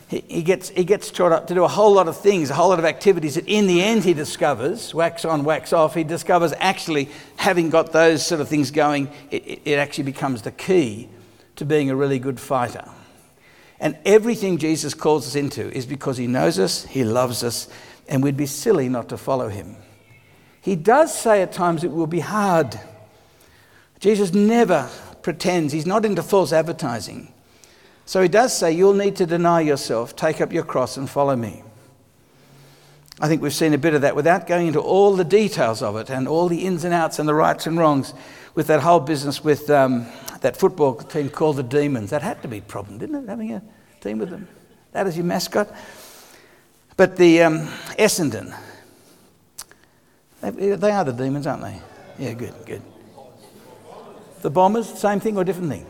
he, 0.09 0.41
gets, 0.41 0.69
he 0.69 0.83
gets 0.85 1.11
taught 1.11 1.31
up 1.31 1.45
to 1.47 1.53
do 1.53 1.63
a 1.63 1.67
whole 1.67 1.93
lot 1.93 2.07
of 2.07 2.17
things, 2.17 2.49
a 2.49 2.55
whole 2.55 2.69
lot 2.69 2.79
of 2.79 2.85
activities 2.85 3.35
that 3.35 3.47
in 3.47 3.67
the 3.67 3.83
end 3.83 4.03
he 4.03 4.15
discovers, 4.15 4.91
wax 4.91 5.23
on, 5.23 5.43
wax 5.43 5.71
off, 5.71 5.93
he 5.93 6.03
discovers 6.03 6.51
actually 6.57 7.09
having 7.35 7.69
got 7.69 7.91
those 7.91 8.25
sort 8.25 8.41
of 8.41 8.49
things 8.49 8.71
going, 8.71 9.07
it, 9.29 9.61
it 9.65 9.77
actually 9.77 10.05
becomes 10.05 10.41
the 10.41 10.51
key 10.51 11.07
to 11.57 11.63
being 11.63 11.91
a 11.91 11.95
really 11.95 12.17
good 12.17 12.39
fighter. 12.39 12.89
And 13.79 13.99
everything 14.03 14.57
Jesus 14.57 14.95
calls 14.95 15.27
us 15.27 15.35
into 15.35 15.71
is 15.71 15.85
because 15.85 16.17
he 16.17 16.25
knows 16.25 16.57
us, 16.57 16.85
he 16.85 17.03
loves 17.03 17.43
us, 17.43 17.69
and 18.07 18.23
we'd 18.23 18.35
be 18.35 18.47
silly 18.47 18.89
not 18.89 19.09
to 19.09 19.17
follow 19.17 19.47
him. 19.47 19.75
He 20.59 20.75
does 20.75 21.15
say 21.15 21.43
at 21.43 21.51
times 21.51 21.83
it 21.83 21.91
will 21.91 22.07
be 22.07 22.19
hard. 22.19 22.79
Jesus 23.99 24.33
never 24.33 24.89
pretends, 25.21 25.71
he's 25.71 25.85
not 25.85 26.03
into 26.03 26.23
false 26.23 26.51
advertising. 26.51 27.31
So 28.09 28.23
he 28.23 28.27
does 28.27 28.57
say, 28.57 28.71
You'll 28.71 28.95
need 28.95 29.17
to 29.17 29.27
deny 29.27 29.61
yourself, 29.61 30.15
take 30.15 30.41
up 30.41 30.51
your 30.51 30.63
cross, 30.63 30.97
and 30.97 31.07
follow 31.07 31.35
me. 31.35 31.61
I 33.21 33.27
think 33.27 33.43
we've 33.43 33.53
seen 33.53 33.75
a 33.75 33.77
bit 33.77 33.93
of 33.93 34.01
that 34.01 34.15
without 34.15 34.47
going 34.47 34.65
into 34.65 34.79
all 34.79 35.15
the 35.15 35.23
details 35.23 35.83
of 35.83 35.95
it 35.95 36.09
and 36.09 36.27
all 36.27 36.47
the 36.47 36.65
ins 36.65 36.83
and 36.83 36.91
outs 36.91 37.19
and 37.19 37.29
the 37.29 37.35
rights 37.35 37.67
and 37.67 37.77
wrongs 37.77 38.15
with 38.55 38.65
that 38.65 38.79
whole 38.79 38.99
business 38.99 39.43
with 39.43 39.69
um, 39.69 40.07
that 40.41 40.57
football 40.57 40.95
team 40.95 41.29
called 41.29 41.57
the 41.57 41.63
Demons. 41.63 42.09
That 42.09 42.23
had 42.23 42.41
to 42.41 42.47
be 42.47 42.57
a 42.57 42.61
problem, 42.63 42.97
didn't 42.97 43.25
it, 43.25 43.29
having 43.29 43.53
a 43.53 43.61
team 44.01 44.17
with 44.17 44.31
them? 44.31 44.47
That 44.93 45.05
as 45.05 45.15
your 45.15 45.27
mascot. 45.27 45.71
But 46.97 47.15
the 47.15 47.43
um, 47.43 47.67
Essendon, 47.99 48.57
they, 50.41 50.49
they 50.49 50.91
are 50.91 51.05
the 51.05 51.13
Demons, 51.13 51.45
aren't 51.45 51.61
they? 51.61 51.79
Yeah, 52.17 52.33
good, 52.33 52.55
good. 52.65 52.81
The 54.41 54.49
Bombers, 54.49 54.97
same 54.97 55.19
thing 55.19 55.37
or 55.37 55.43
different 55.43 55.69
thing? 55.69 55.85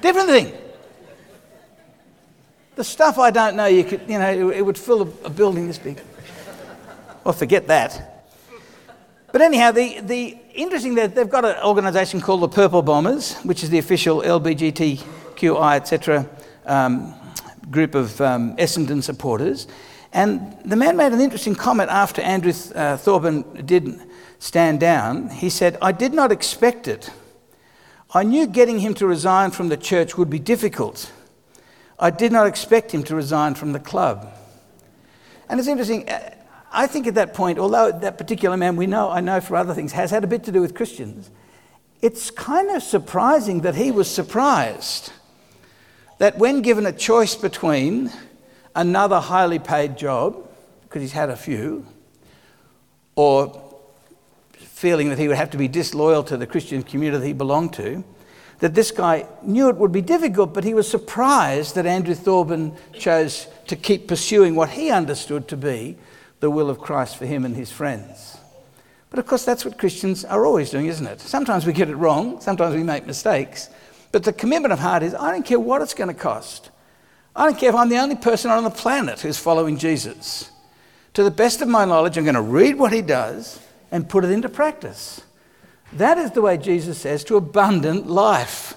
Different 0.00 0.30
thing. 0.30 0.67
The 2.78 2.84
stuff 2.84 3.18
I 3.18 3.32
don't 3.32 3.56
know, 3.56 3.66
you 3.66 3.82
could, 3.82 4.02
you 4.08 4.20
know, 4.20 4.50
it 4.50 4.64
would 4.64 4.78
fill 4.78 5.02
a, 5.24 5.30
building 5.30 5.66
this 5.66 5.78
big. 5.78 6.00
Well, 7.24 7.34
forget 7.34 7.66
that. 7.66 8.24
But 9.32 9.42
anyhow, 9.42 9.72
the, 9.72 9.98
the 9.98 10.38
interesting 10.54 10.94
that 10.94 11.12
they've 11.16 11.28
got 11.28 11.44
an 11.44 11.56
organisation 11.64 12.20
called 12.20 12.42
the 12.42 12.48
Purple 12.48 12.82
Bombers, 12.82 13.34
which 13.38 13.64
is 13.64 13.70
the 13.70 13.78
official 13.78 14.22
LBGTQI, 14.22 15.74
etc., 15.74 16.30
um, 16.66 17.16
group 17.68 17.96
of 17.96 18.20
um, 18.20 18.56
Essendon 18.58 19.02
supporters. 19.02 19.66
And 20.12 20.56
the 20.64 20.76
man 20.76 20.96
made 20.96 21.12
an 21.12 21.20
interesting 21.20 21.56
comment 21.56 21.90
after 21.90 22.22
Andrew 22.22 22.52
uh, 22.76 22.96
Thorburn 22.96 23.42
did 23.66 23.98
stand 24.38 24.78
down. 24.78 25.30
He 25.30 25.50
said, 25.50 25.78
I 25.82 25.90
did 25.90 26.14
not 26.14 26.30
expect 26.30 26.86
it. 26.86 27.10
I 28.14 28.22
knew 28.22 28.46
getting 28.46 28.78
him 28.78 28.94
to 28.94 29.06
resign 29.08 29.50
from 29.50 29.68
the 29.68 29.76
church 29.76 30.16
would 30.16 30.30
be 30.30 30.38
difficult. 30.38 31.10
I 31.98 32.10
did 32.10 32.32
not 32.32 32.46
expect 32.46 32.92
him 32.92 33.02
to 33.04 33.16
resign 33.16 33.54
from 33.54 33.72
the 33.72 33.80
club. 33.80 34.32
And 35.48 35.58
it's 35.58 35.68
interesting, 35.68 36.08
uh, 36.08 36.34
I 36.70 36.86
think 36.86 37.06
at 37.06 37.14
that 37.14 37.34
point, 37.34 37.58
although 37.58 37.90
that 37.90 38.18
particular 38.18 38.56
man 38.56 38.76
we 38.76 38.86
know, 38.86 39.10
I 39.10 39.20
know 39.20 39.40
for 39.40 39.56
other 39.56 39.74
things, 39.74 39.92
has 39.92 40.10
had 40.10 40.22
a 40.22 40.26
bit 40.26 40.44
to 40.44 40.52
do 40.52 40.60
with 40.60 40.74
Christians, 40.74 41.30
it's 42.00 42.30
kind 42.30 42.70
of 42.70 42.82
surprising 42.82 43.62
that 43.62 43.74
he 43.74 43.90
was 43.90 44.08
surprised 44.08 45.12
that 46.18 46.38
when 46.38 46.62
given 46.62 46.86
a 46.86 46.92
choice 46.92 47.34
between 47.34 48.12
another 48.76 49.18
highly 49.18 49.58
paid 49.58 49.96
job, 49.96 50.48
because 50.82 51.02
he's 51.02 51.12
had 51.12 51.30
a 51.30 51.36
few, 51.36 51.86
or 53.16 53.64
feeling 54.52 55.08
that 55.08 55.18
he 55.18 55.26
would 55.26 55.36
have 55.36 55.50
to 55.50 55.58
be 55.58 55.66
disloyal 55.66 56.22
to 56.22 56.36
the 56.36 56.46
Christian 56.46 56.82
community 56.82 57.26
he 57.26 57.32
belonged 57.32 57.72
to, 57.72 58.04
that 58.58 58.74
this 58.74 58.90
guy 58.90 59.26
knew 59.42 59.68
it 59.68 59.76
would 59.76 59.92
be 59.92 60.02
difficult, 60.02 60.52
but 60.52 60.64
he 60.64 60.74
was 60.74 60.90
surprised 60.90 61.74
that 61.74 61.86
Andrew 61.86 62.14
Thorburn 62.14 62.76
chose 62.92 63.46
to 63.66 63.76
keep 63.76 64.08
pursuing 64.08 64.54
what 64.54 64.70
he 64.70 64.90
understood 64.90 65.46
to 65.48 65.56
be 65.56 65.96
the 66.40 66.50
will 66.50 66.70
of 66.70 66.78
Christ 66.78 67.16
for 67.16 67.26
him 67.26 67.44
and 67.44 67.54
his 67.54 67.70
friends. 67.70 68.38
But 69.10 69.18
of 69.18 69.26
course, 69.26 69.44
that's 69.44 69.64
what 69.64 69.78
Christians 69.78 70.24
are 70.24 70.44
always 70.44 70.70
doing, 70.70 70.86
isn't 70.86 71.06
it? 71.06 71.20
Sometimes 71.20 71.66
we 71.66 71.72
get 71.72 71.88
it 71.88 71.96
wrong, 71.96 72.40
sometimes 72.40 72.74
we 72.74 72.82
make 72.82 73.06
mistakes, 73.06 73.70
but 74.12 74.24
the 74.24 74.32
commitment 74.32 74.72
of 74.72 74.78
heart 74.78 75.02
is 75.02 75.14
I 75.14 75.30
don't 75.30 75.46
care 75.46 75.60
what 75.60 75.82
it's 75.82 75.94
going 75.94 76.08
to 76.08 76.14
cost. 76.14 76.70
I 77.34 77.46
don't 77.46 77.58
care 77.58 77.68
if 77.68 77.74
I'm 77.74 77.88
the 77.88 77.98
only 77.98 78.16
person 78.16 78.50
on 78.50 78.64
the 78.64 78.70
planet 78.70 79.20
who's 79.20 79.38
following 79.38 79.78
Jesus. 79.78 80.50
To 81.14 81.22
the 81.22 81.30
best 81.30 81.62
of 81.62 81.68
my 81.68 81.84
knowledge, 81.84 82.18
I'm 82.18 82.24
going 82.24 82.34
to 82.34 82.40
read 82.42 82.76
what 82.76 82.92
he 82.92 83.02
does 83.02 83.60
and 83.90 84.08
put 84.08 84.24
it 84.24 84.30
into 84.30 84.48
practice. 84.48 85.22
That 85.92 86.18
is 86.18 86.32
the 86.32 86.42
way 86.42 86.56
Jesus 86.58 86.98
says 86.98 87.24
to 87.24 87.36
abundant 87.36 88.06
life, 88.06 88.74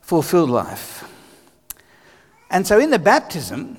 fulfilled 0.00 0.50
life. 0.50 1.04
And 2.50 2.66
so 2.66 2.78
in 2.78 2.90
the 2.90 2.98
baptism, 2.98 3.78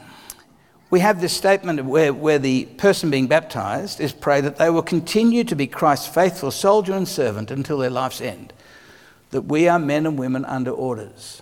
we 0.91 0.99
have 0.99 1.21
this 1.21 1.33
statement 1.33 1.83
where, 1.85 2.13
where 2.13 2.37
the 2.37 2.65
person 2.65 3.09
being 3.09 3.27
baptized 3.27 3.99
is 3.99 4.11
pray 4.11 4.41
that 4.41 4.57
they 4.57 4.69
will 4.69 4.83
continue 4.83 5.43
to 5.45 5.55
be 5.55 5.65
Christ's 5.65 6.07
faithful 6.07 6.51
soldier 6.51 6.93
and 6.93 7.07
servant 7.07 7.49
until 7.49 7.77
their 7.77 7.89
life's 7.89 8.21
end. 8.21 8.53
That 9.31 9.43
we 9.43 9.67
are 9.67 9.79
men 9.79 10.05
and 10.05 10.19
women 10.19 10.45
under 10.45 10.71
orders. 10.71 11.41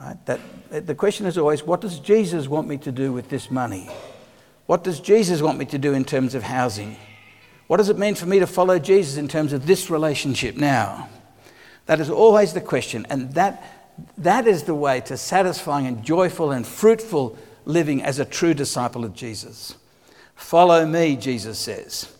Right? 0.00 0.16
That, 0.26 0.40
the 0.86 0.94
question 0.94 1.26
is 1.26 1.36
always 1.36 1.64
what 1.64 1.80
does 1.80 1.98
Jesus 1.98 2.48
want 2.48 2.68
me 2.68 2.78
to 2.78 2.92
do 2.92 3.12
with 3.12 3.28
this 3.28 3.50
money? 3.50 3.90
What 4.66 4.84
does 4.84 5.00
Jesus 5.00 5.42
want 5.42 5.58
me 5.58 5.64
to 5.66 5.78
do 5.78 5.92
in 5.92 6.04
terms 6.04 6.34
of 6.34 6.44
housing? 6.44 6.96
What 7.66 7.78
does 7.78 7.88
it 7.88 7.98
mean 7.98 8.14
for 8.14 8.26
me 8.26 8.38
to 8.38 8.46
follow 8.46 8.78
Jesus 8.78 9.16
in 9.16 9.28
terms 9.28 9.52
of 9.52 9.66
this 9.66 9.88
relationship 9.88 10.56
now? 10.56 11.08
That 11.86 12.00
is 12.00 12.10
always 12.10 12.52
the 12.52 12.60
question, 12.60 13.06
and 13.10 13.32
that, 13.34 13.62
that 14.18 14.46
is 14.46 14.64
the 14.64 14.74
way 14.74 15.00
to 15.02 15.16
satisfying 15.16 15.86
and 15.86 16.04
joyful 16.04 16.52
and 16.52 16.66
fruitful 16.66 17.36
living 17.64 18.02
as 18.02 18.18
a 18.18 18.24
true 18.24 18.54
disciple 18.54 19.04
of 19.04 19.14
Jesus. 19.14 19.74
Follow 20.34 20.84
me, 20.86 21.16
Jesus 21.16 21.58
says. 21.58 22.12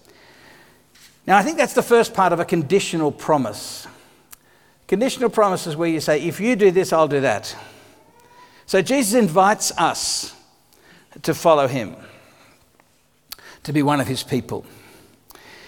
Now, 1.26 1.36
I 1.36 1.42
think 1.42 1.58
that's 1.58 1.74
the 1.74 1.82
first 1.82 2.14
part 2.14 2.32
of 2.32 2.40
a 2.40 2.44
conditional 2.44 3.12
promise. 3.12 3.86
Conditional 4.88 5.30
promise 5.30 5.66
is 5.66 5.76
where 5.76 5.88
you 5.88 6.00
say, 6.00 6.22
if 6.22 6.40
you 6.40 6.56
do 6.56 6.70
this, 6.70 6.92
I'll 6.92 7.08
do 7.08 7.20
that. 7.20 7.56
So 8.66 8.82
Jesus 8.82 9.14
invites 9.14 9.70
us 9.78 10.34
to 11.22 11.34
follow 11.34 11.68
him, 11.68 11.96
to 13.62 13.72
be 13.72 13.82
one 13.82 14.00
of 14.00 14.06
his 14.06 14.22
people. 14.22 14.64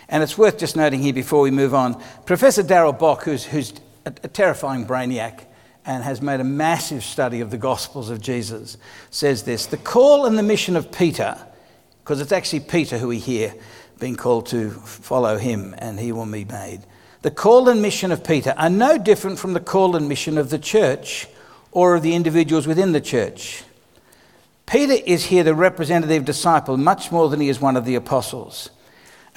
And 0.09 0.23
it's 0.23 0.37
worth 0.39 0.59
just 0.59 0.77
noting 0.77 1.01
here 1.01 1.13
before 1.13 1.41
we 1.41 1.51
move 1.51 1.75
on 1.75 2.03
Professor 2.27 2.63
Darrell 2.63 2.93
Bock, 2.93 3.25
who's, 3.25 3.45
who's 3.45 3.73
a, 4.05 4.13
a 4.23 4.29
terrifying 4.29 4.87
brainiac 4.87 5.45
and 5.87 6.03
has 6.03 6.23
made 6.23 6.41
a 6.41 6.45
massive 6.45 7.05
study 7.05 7.41
of 7.41 7.51
the 7.51 7.59
Gospels 7.59 8.11
of 8.11 8.21
Jesus, 8.21 8.77
says 9.11 9.43
this 9.43 9.67
The 9.67 9.77
call 9.77 10.27
and 10.27 10.39
the 10.39 10.43
mission 10.43 10.77
of 10.77 10.93
Peter, 10.93 11.39
because 12.03 12.21
it's 12.21 12.33
actually 12.33 12.61
Peter 12.61 12.99
who 12.99 13.09
we 13.09 13.19
hear 13.19 13.55
being 13.99 14.17
called 14.17 14.47
to 14.47 14.71
follow 14.71 15.39
him 15.39 15.75
and 15.79 15.99
he 15.99 16.13
will 16.13 16.27
be 16.27 16.45
made. 16.45 16.81
The 17.23 17.31
call 17.31 17.69
and 17.69 17.81
mission 17.81 18.13
of 18.13 18.23
Peter 18.25 18.55
are 18.59 18.69
no 18.69 18.99
different 18.99 19.39
from 19.39 19.55
the 19.55 19.61
call 19.61 19.97
and 19.97 20.09
mission 20.09 20.37
of 20.37 20.51
the 20.51 20.59
church 20.59 21.27
or 21.73 21.95
of 21.95 22.03
the 22.03 22.15
individuals 22.15 22.67
within 22.67 22.93
the 22.93 23.01
church. 23.01 23.65
Peter 24.67 25.03
is 25.07 25.27
here 25.27 25.45
the 25.45 25.55
representative 25.55 26.25
disciple 26.25 26.77
much 26.77 27.11
more 27.13 27.29
than 27.29 27.41
he 27.41 27.49
is 27.49 27.61
one 27.61 27.77
of 27.77 27.85
the 27.85 27.95
apostles. 27.95 28.71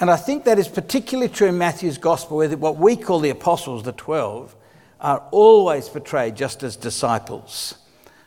And 0.00 0.10
I 0.10 0.16
think 0.16 0.44
that 0.44 0.58
is 0.58 0.68
particularly 0.68 1.28
true 1.28 1.48
in 1.48 1.58
Matthew's 1.58 1.98
gospel, 1.98 2.36
where 2.36 2.48
what 2.56 2.76
we 2.76 2.96
call 2.96 3.20
the 3.20 3.30
apostles, 3.30 3.82
the 3.82 3.92
12, 3.92 4.54
are 5.00 5.22
always 5.30 5.88
portrayed 5.88 6.36
just 6.36 6.62
as 6.62 6.76
disciples. 6.76 7.74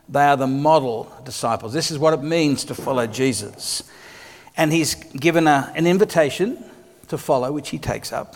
They 0.09 0.23
are 0.23 0.35
the 0.35 0.47
model 0.47 1.11
disciples. 1.23 1.71
This 1.73 1.91
is 1.91 1.97
what 1.97 2.13
it 2.13 2.21
means 2.21 2.65
to 2.65 2.75
follow 2.75 3.07
Jesus. 3.07 3.83
And 4.57 4.73
he's 4.73 4.95
given 4.95 5.47
a, 5.47 5.71
an 5.75 5.87
invitation 5.87 6.63
to 7.07 7.17
follow, 7.17 7.51
which 7.51 7.69
he 7.69 7.77
takes 7.77 8.11
up. 8.11 8.35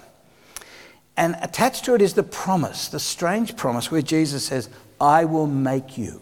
And 1.18 1.36
attached 1.42 1.86
to 1.86 1.96
it 1.96 2.02
is 2.02 2.14
the 2.14 2.24
promise, 2.24 2.88
the 2.88 3.00
strange 3.00 3.56
promise 3.56 3.92
where 3.92 4.02
Jesus 4.02 4.46
says, 4.46 4.70
I 5.00 5.26
will 5.26 5.48
make 5.48 5.98
you. 5.98 6.22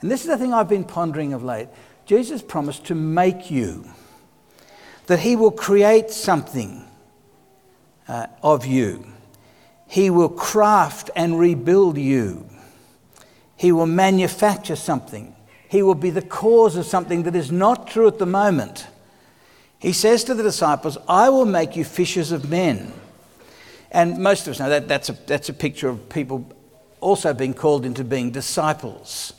And 0.00 0.10
this 0.10 0.22
is 0.22 0.26
the 0.26 0.38
thing 0.38 0.52
I've 0.52 0.68
been 0.68 0.84
pondering 0.84 1.32
of 1.32 1.44
late. 1.44 1.68
Jesus 2.06 2.42
promised 2.42 2.86
to 2.86 2.94
make 2.94 3.50
you 3.50 3.84
that 5.12 5.20
He 5.20 5.36
will 5.36 5.50
create 5.50 6.10
something 6.10 6.82
uh, 8.08 8.28
of 8.42 8.64
you. 8.64 9.04
He 9.86 10.08
will 10.08 10.30
craft 10.30 11.10
and 11.14 11.38
rebuild 11.38 11.98
you. 11.98 12.48
He 13.54 13.72
will 13.72 13.84
manufacture 13.84 14.74
something. 14.74 15.36
He 15.68 15.82
will 15.82 15.96
be 15.96 16.08
the 16.08 16.22
cause 16.22 16.76
of 16.76 16.86
something 16.86 17.24
that 17.24 17.36
is 17.36 17.52
not 17.52 17.88
true 17.88 18.08
at 18.08 18.18
the 18.18 18.24
moment. 18.24 18.86
He 19.78 19.92
says 19.92 20.24
to 20.24 20.34
the 20.34 20.42
disciples, 20.42 20.96
I 21.06 21.28
will 21.28 21.44
make 21.44 21.76
you 21.76 21.84
fishers 21.84 22.32
of 22.32 22.48
men. 22.48 22.90
And 23.90 24.16
most 24.16 24.46
of 24.46 24.52
us 24.52 24.60
know 24.60 24.70
that 24.70 24.88
that's 24.88 25.10
a, 25.10 25.12
that's 25.26 25.50
a 25.50 25.52
picture 25.52 25.90
of 25.90 26.08
people 26.08 26.50
also 27.02 27.34
being 27.34 27.52
called 27.52 27.84
into 27.84 28.02
being 28.02 28.30
disciples. 28.30 29.34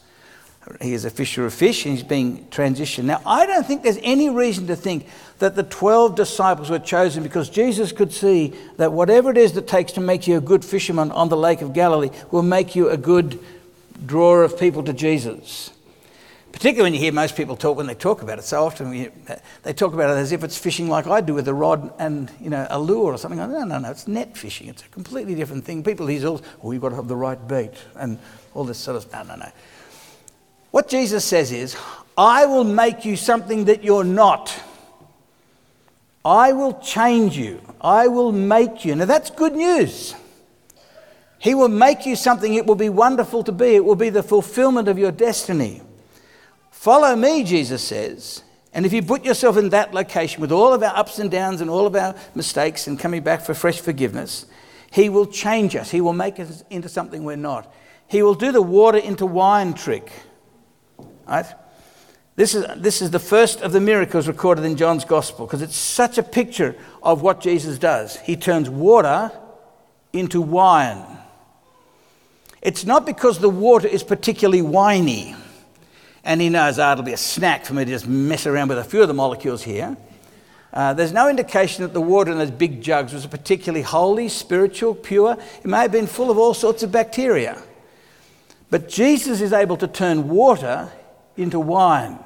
He 0.82 0.94
is 0.94 1.04
a 1.06 1.10
fisher 1.10 1.46
of 1.46 1.54
fish 1.54 1.86
and 1.86 1.96
he's 1.96 2.04
being 2.04 2.46
transitioned. 2.46 3.04
Now, 3.04 3.22
I 3.26 3.46
don't 3.46 3.66
think 3.66 3.84
there's 3.84 4.00
any 4.02 4.30
reason 4.30 4.68
to 4.68 4.76
think 4.76 5.08
that 5.40 5.56
the 5.56 5.64
12 5.64 6.16
disciples 6.16 6.70
were 6.70 6.80
chosen 6.80 7.22
because 7.22 7.50
Jesus 7.50 7.92
could 7.92 8.14
see 8.14 8.54
that 8.78 8.94
whatever 8.94 9.32
it 9.32 9.38
is 9.38 9.54
that 9.54 9.68
takes 9.68 9.92
to 9.94 10.02
make 10.02 10.26
you 10.26 10.38
a 10.38 10.42
good 10.42 10.64
fisherman 10.64 11.12
on 11.12 11.30
the 11.30 11.38
Lake 11.38 11.62
of 11.62 11.74
Galilee 11.74 12.12
will 12.32 12.44
make 12.44 12.76
you 12.76 12.90
a 12.90 12.98
good 12.98 13.40
drawer 14.06 14.44
of 14.44 14.58
people 14.58 14.84
to 14.84 14.94
Jesus. 14.94 15.72
Particularly 16.54 16.92
when 16.92 16.94
you 16.94 17.00
hear 17.00 17.12
most 17.12 17.36
people 17.36 17.58
talk 17.58 17.78
when 17.78 17.88
they 17.88 17.96
talk 17.96 18.22
about 18.22 18.38
it. 18.38 18.44
So 18.44 18.64
often 18.64 18.90
we, 18.92 19.10
they 19.64 19.74
talk 19.74 19.94
about 19.94 20.12
it 20.12 20.20
as 20.20 20.32
if 20.32 20.44
it's 20.44 20.58
fishing 20.58 20.88
like 20.88 21.08
I 21.08 21.20
do 21.20 21.34
with 21.34 21.48
a 21.48 21.54
rod 21.54 21.92
and 22.00 22.32
you 22.40 22.52
know 22.52 22.68
a 22.70 22.80
lure 22.80 23.14
or 23.14 23.18
something. 23.18 23.40
No, 23.40 23.66
no, 23.66 23.80
no, 23.80 23.90
it's 23.90 24.08
net 24.08 24.38
fishing. 24.38 24.68
It's 24.68 24.84
a 24.84 24.88
completely 24.90 25.34
different 25.34 25.66
thing. 25.66 25.84
People 25.84 26.06
these 26.06 26.24
all, 26.24 26.42
oh, 26.64 26.72
you've 26.72 26.82
got 26.82 26.90
to 26.90 26.96
have 26.96 27.08
the 27.08 27.16
right 27.16 27.48
bait 27.48 27.74
and 27.96 28.20
all 28.54 28.64
this 28.64 28.78
sort 28.78 28.98
of 28.98 29.02
stuff. 29.02 29.28
No, 29.28 29.36
no, 29.36 29.42
no. 29.46 29.52
What 30.74 30.90
Jesus 30.90 31.24
says 31.24 31.52
is, 31.52 31.78
I 32.18 32.48
will 32.48 32.64
make 32.64 33.06
you 33.06 33.16
something 33.16 33.66
that 33.66 33.84
you're 33.84 34.04
not. 34.04 34.60
I 36.26 36.52
will 36.54 36.80
change 36.80 37.38
you. 37.38 37.62
I 37.80 38.08
will 38.08 38.32
make 38.32 38.84
you. 38.84 38.96
Now 38.96 39.06
that's 39.06 39.30
good 39.30 39.54
news. 39.54 40.16
He 41.38 41.54
will 41.54 41.70
make 41.70 42.08
you 42.08 42.16
something 42.16 42.56
it 42.56 42.66
will 42.66 42.74
be 42.74 42.90
wonderful 42.90 43.44
to 43.44 43.52
be. 43.52 43.76
It 43.76 43.86
will 43.86 43.96
be 43.96 44.10
the 44.10 44.24
fulfillment 44.24 44.88
of 44.88 44.98
your 44.98 45.12
destiny. 45.12 45.84
Follow 46.72 47.16
me, 47.16 47.44
Jesus 47.44 47.84
says. 47.84 48.42
And 48.74 48.84
if 48.84 48.94
you 48.94 49.04
put 49.04 49.24
yourself 49.24 49.58
in 49.58 49.70
that 49.70 49.94
location 49.94 50.42
with 50.42 50.52
all 50.52 50.74
of 50.74 50.82
our 50.82 50.98
ups 50.98 51.20
and 51.20 51.30
downs 51.30 51.62
and 51.62 51.70
all 51.70 51.86
of 51.86 51.96
our 51.96 52.16
mistakes 52.34 52.88
and 52.88 53.00
coming 53.00 53.22
back 53.22 53.42
for 53.42 53.54
fresh 53.54 53.80
forgiveness, 53.80 54.48
He 54.90 55.08
will 55.08 55.28
change 55.28 55.76
us. 55.76 55.92
He 55.92 56.02
will 56.02 56.14
make 56.14 56.40
us 56.40 56.64
into 56.72 56.90
something 56.90 57.24
we're 57.24 57.36
not. 57.36 57.72
He 58.08 58.24
will 58.24 58.34
do 58.34 58.52
the 58.52 58.64
water 58.64 58.98
into 58.98 59.28
wine 59.28 59.76
trick. 59.76 60.12
Right? 61.28 61.46
This 62.36 62.56
is, 62.56 62.66
this 62.78 63.02
is 63.02 63.12
the 63.12 63.20
first 63.20 63.62
of 63.62 63.74
the 63.74 63.80
miracles 63.80 64.28
recorded 64.28 64.66
in 64.66 64.76
John's 64.76 65.06
gospel 65.06 65.46
because 65.46 65.62
it's 65.62 65.76
such 65.76 66.18
a 66.18 66.24
picture 66.24 66.76
of 67.04 67.22
what 67.22 67.42
Jesus 67.42 67.78
does. 67.78 68.18
He 68.18 68.36
turns 68.36 68.70
water 68.70 69.32
into 70.12 70.42
wine. 70.42 71.06
It's 72.62 72.86
not 72.86 73.06
because 73.06 73.40
the 73.40 73.50
water 73.50 73.88
is 73.88 74.04
particularly 74.04 74.62
winey 74.62 75.36
and 76.24 76.40
he 76.40 76.50
knows, 76.50 76.80
ah, 76.80 76.94
it'll 76.94 77.04
be 77.04 77.14
a 77.14 77.18
snack 77.18 77.66
for 77.66 77.74
me 77.74 77.84
to 77.86 77.92
just 77.92 78.08
mess 78.08 78.48
around 78.48 78.70
with 78.70 78.78
a 78.78 78.84
few 78.84 79.02
of 79.02 79.08
the 79.08 79.14
molecules 79.14 79.62
here. 79.62 79.98
Uh, 80.72 80.94
there's 80.94 81.12
no 81.12 81.30
indication 81.30 81.84
that 81.84 81.94
the 81.94 82.02
water 82.02 82.32
in 82.32 82.38
those 82.38 82.50
big 82.50 82.82
jugs 82.82 83.14
was 83.14 83.28
particularly 83.28 83.84
holy, 83.84 84.28
spiritual, 84.28 84.96
pure. 84.96 85.38
It 85.60 85.66
may 85.66 85.80
have 85.80 85.92
been 85.92 86.08
full 86.08 86.32
of 86.32 86.38
all 86.38 86.54
sorts 86.54 86.82
of 86.82 86.92
bacteria. 86.92 87.62
But 88.72 88.90
Jesus 88.90 89.40
is 89.40 89.54
able 89.54 89.78
to 89.78 89.88
turn 89.88 90.30
water 90.30 90.92
into 91.38 91.60
wine. 91.60 92.20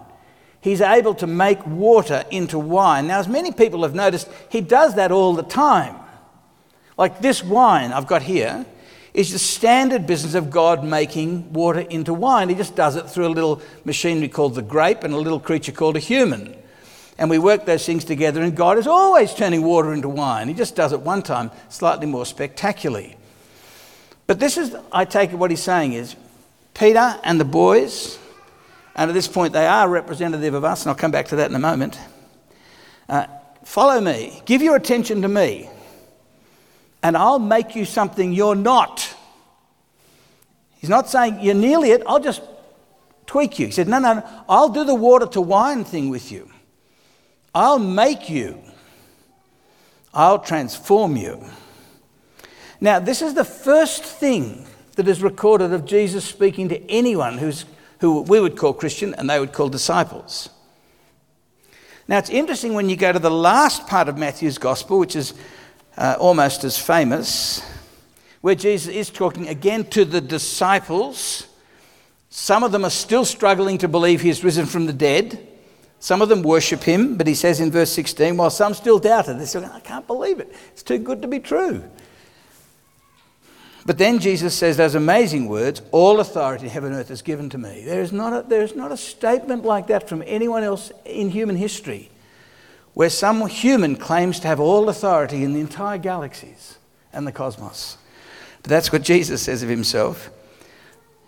He's 0.61 0.81
able 0.81 1.15
to 1.15 1.27
make 1.27 1.65
water 1.65 2.25
into 2.31 2.59
wine. 2.59 3.07
Now, 3.07 3.19
as 3.19 3.27
many 3.27 3.51
people 3.51 3.83
have 3.83 3.95
noticed, 3.95 4.27
he 4.49 4.61
does 4.61 4.95
that 4.95 5.11
all 5.11 5.33
the 5.33 5.43
time. 5.43 5.95
Like 6.97 7.19
this 7.21 7.43
wine 7.43 7.93
I've 7.93 8.07
got 8.07 8.23
here 8.23 8.65
is 9.13 9.31
the 9.31 9.39
standard 9.39 10.05
business 10.05 10.33
of 10.33 10.49
God 10.49 10.83
making 10.83 11.53
water 11.53 11.79
into 11.79 12.13
wine. 12.13 12.49
He 12.49 12.55
just 12.55 12.75
does 12.75 12.95
it 12.95 13.09
through 13.09 13.27
a 13.27 13.29
little 13.29 13.61
machinery 13.85 14.27
called 14.27 14.55
the 14.55 14.61
grape 14.61 15.03
and 15.03 15.13
a 15.13 15.17
little 15.17 15.39
creature 15.39 15.71
called 15.71 15.95
a 15.95 15.99
human. 15.99 16.55
and 17.17 17.29
we 17.29 17.39
work 17.39 17.65
those 17.65 17.85
things 17.85 18.05
together, 18.05 18.41
and 18.41 18.55
God 18.55 18.77
is 18.77 18.85
always 18.85 19.33
turning 19.33 19.63
water 19.63 19.93
into 19.93 20.09
wine. 20.09 20.47
He 20.47 20.53
just 20.53 20.75
does 20.75 20.93
it 20.93 21.01
one 21.01 21.23
time, 21.23 21.51
slightly 21.69 22.05
more 22.05 22.25
spectacularly. 22.25 23.15
But 24.27 24.39
this 24.39 24.57
is, 24.57 24.75
I 24.91 25.05
take 25.05 25.31
it, 25.31 25.35
what 25.35 25.49
he's 25.49 25.63
saying 25.63 25.93
is 25.93 26.15
Peter 26.73 27.19
and 27.23 27.39
the 27.39 27.45
boys, 27.45 28.19
and 28.97 29.09
at 29.09 29.13
this 29.13 29.27
point 29.27 29.53
they 29.53 29.65
are 29.65 29.87
representative 29.87 30.53
of 30.53 30.65
us, 30.65 30.83
and 30.83 30.89
I'll 30.89 30.97
come 30.97 31.11
back 31.11 31.27
to 31.27 31.37
that 31.37 31.49
in 31.49 31.55
a 31.55 31.59
moment. 31.59 31.97
Uh, 33.07 33.27
follow 33.63 34.01
me, 34.01 34.41
give 34.45 34.61
your 34.61 34.75
attention 34.75 35.21
to 35.21 35.27
me, 35.27 35.69
and 37.03 37.15
I'll 37.15 37.39
make 37.39 37.75
you 37.75 37.85
something 37.85 38.33
you're 38.33 38.55
not. 38.55 39.15
He's 40.79 40.89
not 40.89 41.09
saying 41.09 41.39
you're 41.41 41.55
nearly 41.55 41.91
it, 41.91 42.03
I'll 42.05 42.19
just 42.19 42.41
tweak 43.25 43.59
you. 43.59 43.67
He 43.67 43.71
said, 43.71 43.87
No, 43.87 43.99
no, 43.99 44.15
no, 44.15 44.43
I'll 44.49 44.69
do 44.69 44.83
the 44.83 44.95
water 44.95 45.27
to 45.27 45.41
wine 45.41 45.83
thing 45.83 46.09
with 46.09 46.31
you. 46.31 46.49
I'll 47.53 47.79
make 47.79 48.29
you, 48.29 48.61
I'll 50.13 50.39
transform 50.39 51.15
you. 51.15 51.43
Now, 52.79 52.99
this 52.99 53.21
is 53.21 53.33
the 53.33 53.43
first 53.43 54.03
thing 54.03 54.67
that 54.95 55.07
is 55.07 55.23
recorded 55.23 55.73
of 55.73 55.85
Jesus 55.85 56.25
speaking 56.25 56.69
to 56.69 56.91
anyone 56.91 57.37
who's, 57.37 57.65
who 57.99 58.21
we 58.21 58.39
would 58.39 58.57
call 58.57 58.73
Christian 58.73 59.13
and 59.15 59.29
they 59.29 59.39
would 59.39 59.53
call 59.53 59.69
disciples. 59.69 60.49
Now, 62.07 62.17
it's 62.17 62.29
interesting 62.29 62.73
when 62.73 62.89
you 62.89 62.95
go 62.95 63.11
to 63.11 63.19
the 63.19 63.31
last 63.31 63.85
part 63.87 64.07
of 64.07 64.17
Matthew's 64.17 64.57
gospel, 64.57 64.99
which 64.99 65.15
is 65.15 65.33
uh, 65.97 66.15
almost 66.19 66.63
as 66.63 66.77
famous, 66.77 67.61
where 68.41 68.55
Jesus 68.55 68.93
is 68.93 69.09
talking 69.09 69.49
again 69.49 69.83
to 69.89 70.05
the 70.05 70.21
disciples. 70.21 71.47
Some 72.29 72.63
of 72.63 72.71
them 72.71 72.85
are 72.85 72.89
still 72.89 73.25
struggling 73.25 73.77
to 73.79 73.87
believe 73.87 74.21
he 74.21 74.29
is 74.29 74.43
risen 74.43 74.65
from 74.65 74.85
the 74.85 74.93
dead. 74.93 75.45
Some 75.99 76.21
of 76.21 76.29
them 76.29 76.43
worship 76.43 76.83
him, 76.83 77.17
but 77.17 77.27
he 77.27 77.33
says 77.33 77.59
in 77.59 77.71
verse 77.71 77.91
16, 77.91 78.37
while 78.37 78.51
some 78.51 78.73
still 78.73 78.99
doubted, 78.99 79.39
they 79.39 79.45
say, 79.45 79.65
I 79.65 79.79
can't 79.79 80.05
believe 80.05 80.39
it. 80.39 80.53
It's 80.71 80.83
too 80.83 80.99
good 80.99 81.21
to 81.23 81.27
be 81.27 81.39
true. 81.39 81.83
But 83.87 83.97
then 83.97 84.19
Jesus 84.19 84.53
says 84.53 84.75
those 84.75 84.95
amazing 84.95 85.47
words 85.47 85.81
All 85.91 86.19
authority 86.19 86.65
in 86.65 86.71
heaven 86.71 86.91
and 86.91 86.99
earth 86.99 87.09
is 87.09 87.21
given 87.21 87.49
to 87.51 87.57
me. 87.57 87.83
There 87.85 88.01
is, 88.01 88.11
not 88.11 88.33
a, 88.33 88.47
there 88.47 88.61
is 88.61 88.75
not 88.75 88.91
a 88.91 88.97
statement 88.97 89.63
like 89.63 89.87
that 89.87 90.09
from 90.09 90.21
anyone 90.27 90.61
else 90.61 90.91
in 91.05 91.29
human 91.29 91.55
history 91.55 92.11
where 92.93 93.09
some 93.09 93.47
human 93.47 93.95
claims 93.95 94.41
to 94.41 94.47
have 94.47 94.59
all 94.59 94.89
authority 94.89 95.41
in 95.41 95.53
the 95.53 95.61
entire 95.61 95.97
galaxies 95.97 96.77
and 97.13 97.25
the 97.25 97.31
cosmos. 97.31 97.97
But 98.61 98.69
that's 98.69 98.91
what 98.91 99.03
Jesus 99.03 99.43
says 99.43 99.63
of 99.63 99.69
himself. 99.69 100.31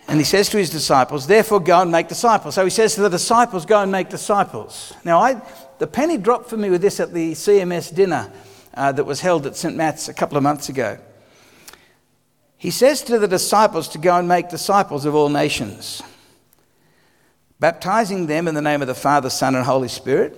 And 0.10 0.20
he 0.20 0.26
says 0.26 0.50
to 0.50 0.58
his 0.58 0.70
disciples, 0.70 1.28
Therefore, 1.28 1.62
go 1.62 1.82
and 1.82 1.92
make 1.92 2.10
disciples. 2.10 2.56
So 2.56 2.66
he 2.66 2.72
says 2.72 2.94
to 2.96 3.02
the 3.02 3.10
disciples, 3.10 3.66
Go 3.66 3.82
and 3.82 3.92
make 3.92 4.10
disciples. 4.10 4.92
Now, 5.06 5.20
I, 5.22 5.42
the 5.78 5.88
penny 5.88 6.18
dropped 6.18 6.50
for 6.50 6.58
me 6.58 6.70
with 6.70 6.82
this 6.82 7.00
at 7.00 7.14
the 7.14 7.32
CMS 7.32 7.96
dinner 7.96 8.30
uh, 8.74 8.92
that 8.92 9.06
was 9.06 9.22
held 9.22 9.46
at 9.46 9.56
St. 9.56 9.78
Matt's 9.78 10.10
a 10.10 10.14
couple 10.14 10.36
of 10.36 10.44
months 10.44 10.68
ago. 10.68 10.98
He 12.60 12.72
says 12.72 13.02
to 13.04 13.18
the 13.18 13.28
disciples 13.28 13.88
to 13.90 13.98
go 13.98 14.18
and 14.18 14.28
make 14.28 14.50
disciples 14.50 15.06
of 15.06 15.16
all 15.16 15.30
nations, 15.30 16.04
baptizing 17.58 18.28
them 18.28 18.50
in 18.50 18.54
the 18.54 18.62
name 18.62 18.82
of 18.82 18.88
the 18.90 18.94
Father, 18.94 19.30
Son, 19.30 19.56
and 19.56 19.66
Holy 19.66 19.88
Spirit. 19.88 20.38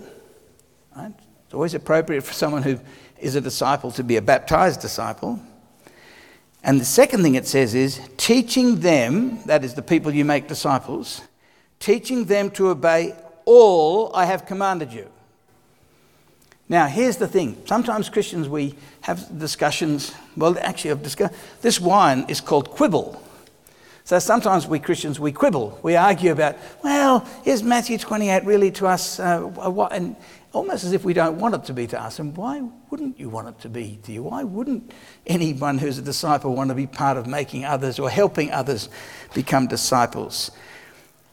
Right? 0.96 1.14
It's 1.46 1.54
always 1.56 1.74
appropriate 1.74 2.22
for 2.22 2.34
someone 2.34 2.62
who 2.62 2.80
is 3.20 3.34
a 3.34 3.42
disciple 3.42 3.92
to 3.94 4.04
be 4.04 4.18
a 4.18 4.22
baptized 4.22 4.82
disciple. 4.82 5.40
And 6.64 6.80
the 6.80 6.86
second 6.86 7.24
thing 7.24 7.34
it 7.34 7.48
says 7.48 7.74
is 7.74 8.00
teaching 8.18 8.82
them, 8.82 9.42
that 9.48 9.64
is 9.64 9.74
the 9.74 9.82
people 9.82 10.14
you 10.14 10.24
make 10.24 10.48
disciples, 10.48 11.22
teaching 11.80 12.26
them 12.26 12.52
to 12.52 12.68
obey 12.68 13.16
all 13.46 14.16
I 14.16 14.26
have 14.26 14.46
commanded 14.46 14.94
you. 14.94 15.10
Now, 16.72 16.88
here's 16.88 17.18
the 17.18 17.28
thing. 17.28 17.62
Sometimes 17.66 18.08
Christians, 18.08 18.48
we 18.48 18.76
have 19.02 19.38
discussions. 19.38 20.16
Well, 20.38 20.58
actually, 20.58 20.92
I've 20.92 21.04
discussed 21.04 21.34
this 21.62 21.82
wine 21.82 22.24
is 22.30 22.40
called 22.40 22.70
quibble. 22.70 23.22
So 24.06 24.20
sometimes 24.20 24.68
we 24.68 24.80
Christians, 24.80 25.20
we 25.20 25.34
quibble. 25.34 25.78
We 25.84 25.98
argue 25.98 26.32
about, 26.32 26.56
well, 26.82 27.28
is 27.44 27.62
Matthew 27.62 27.98
28 27.98 28.46
really 28.46 28.72
to 28.72 28.88
us? 28.88 29.20
Uh, 29.20 29.42
what? 29.42 29.92
And 29.92 30.16
almost 30.54 30.86
as 30.86 30.94
if 30.94 31.04
we 31.04 31.12
don't 31.12 31.40
want 31.40 31.56
it 31.56 31.66
to 31.66 31.74
be 31.74 31.88
to 31.88 32.02
us. 32.02 32.20
And 32.20 32.38
why 32.38 32.62
wouldn't 32.90 33.20
you 33.20 33.28
want 33.28 33.50
it 33.50 33.60
to 33.64 33.70
be 33.70 34.00
to 34.04 34.14
you? 34.14 34.24
Why 34.24 34.46
wouldn't 34.46 34.94
anyone 35.28 35.78
who's 35.78 35.98
a 35.98 36.02
disciple 36.02 36.56
want 36.56 36.70
to 36.70 36.76
be 36.76 36.88
part 36.88 37.18
of 37.18 37.28
making 37.28 37.66
others 37.66 38.00
or 38.00 38.10
helping 38.10 38.50
others 38.50 38.88
become 39.34 39.68
disciples? 39.68 40.52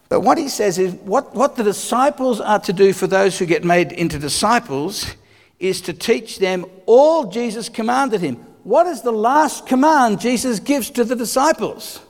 But 0.09 0.23
what 0.23 0.37
he 0.37 0.49
says 0.49 0.79
is 0.79 0.95
what, 0.95 1.33
what 1.37 1.55
the 1.55 1.63
disciples 1.63 2.41
are 2.41 2.59
to 2.59 2.73
do 2.73 2.93
for 2.93 3.07
those 3.07 3.39
who 3.39 3.47
get 3.47 3.63
made 3.63 3.93
into 3.93 4.19
disciples 4.19 5.15
is 5.59 5.81
to 5.83 5.93
teach 5.93 6.39
them 6.39 6.67
all 6.87 7.25
Jesus 7.27 7.69
commanded 7.69 8.21
him. 8.21 8.37
What 8.65 8.87
is 8.87 9.03
the 9.03 9.13
last 9.13 9.67
command 9.67 10.21
Jesus 10.21 10.61
gives 10.61 10.91
to 10.91 11.05
the 11.05 11.17
disciples? 11.17 12.01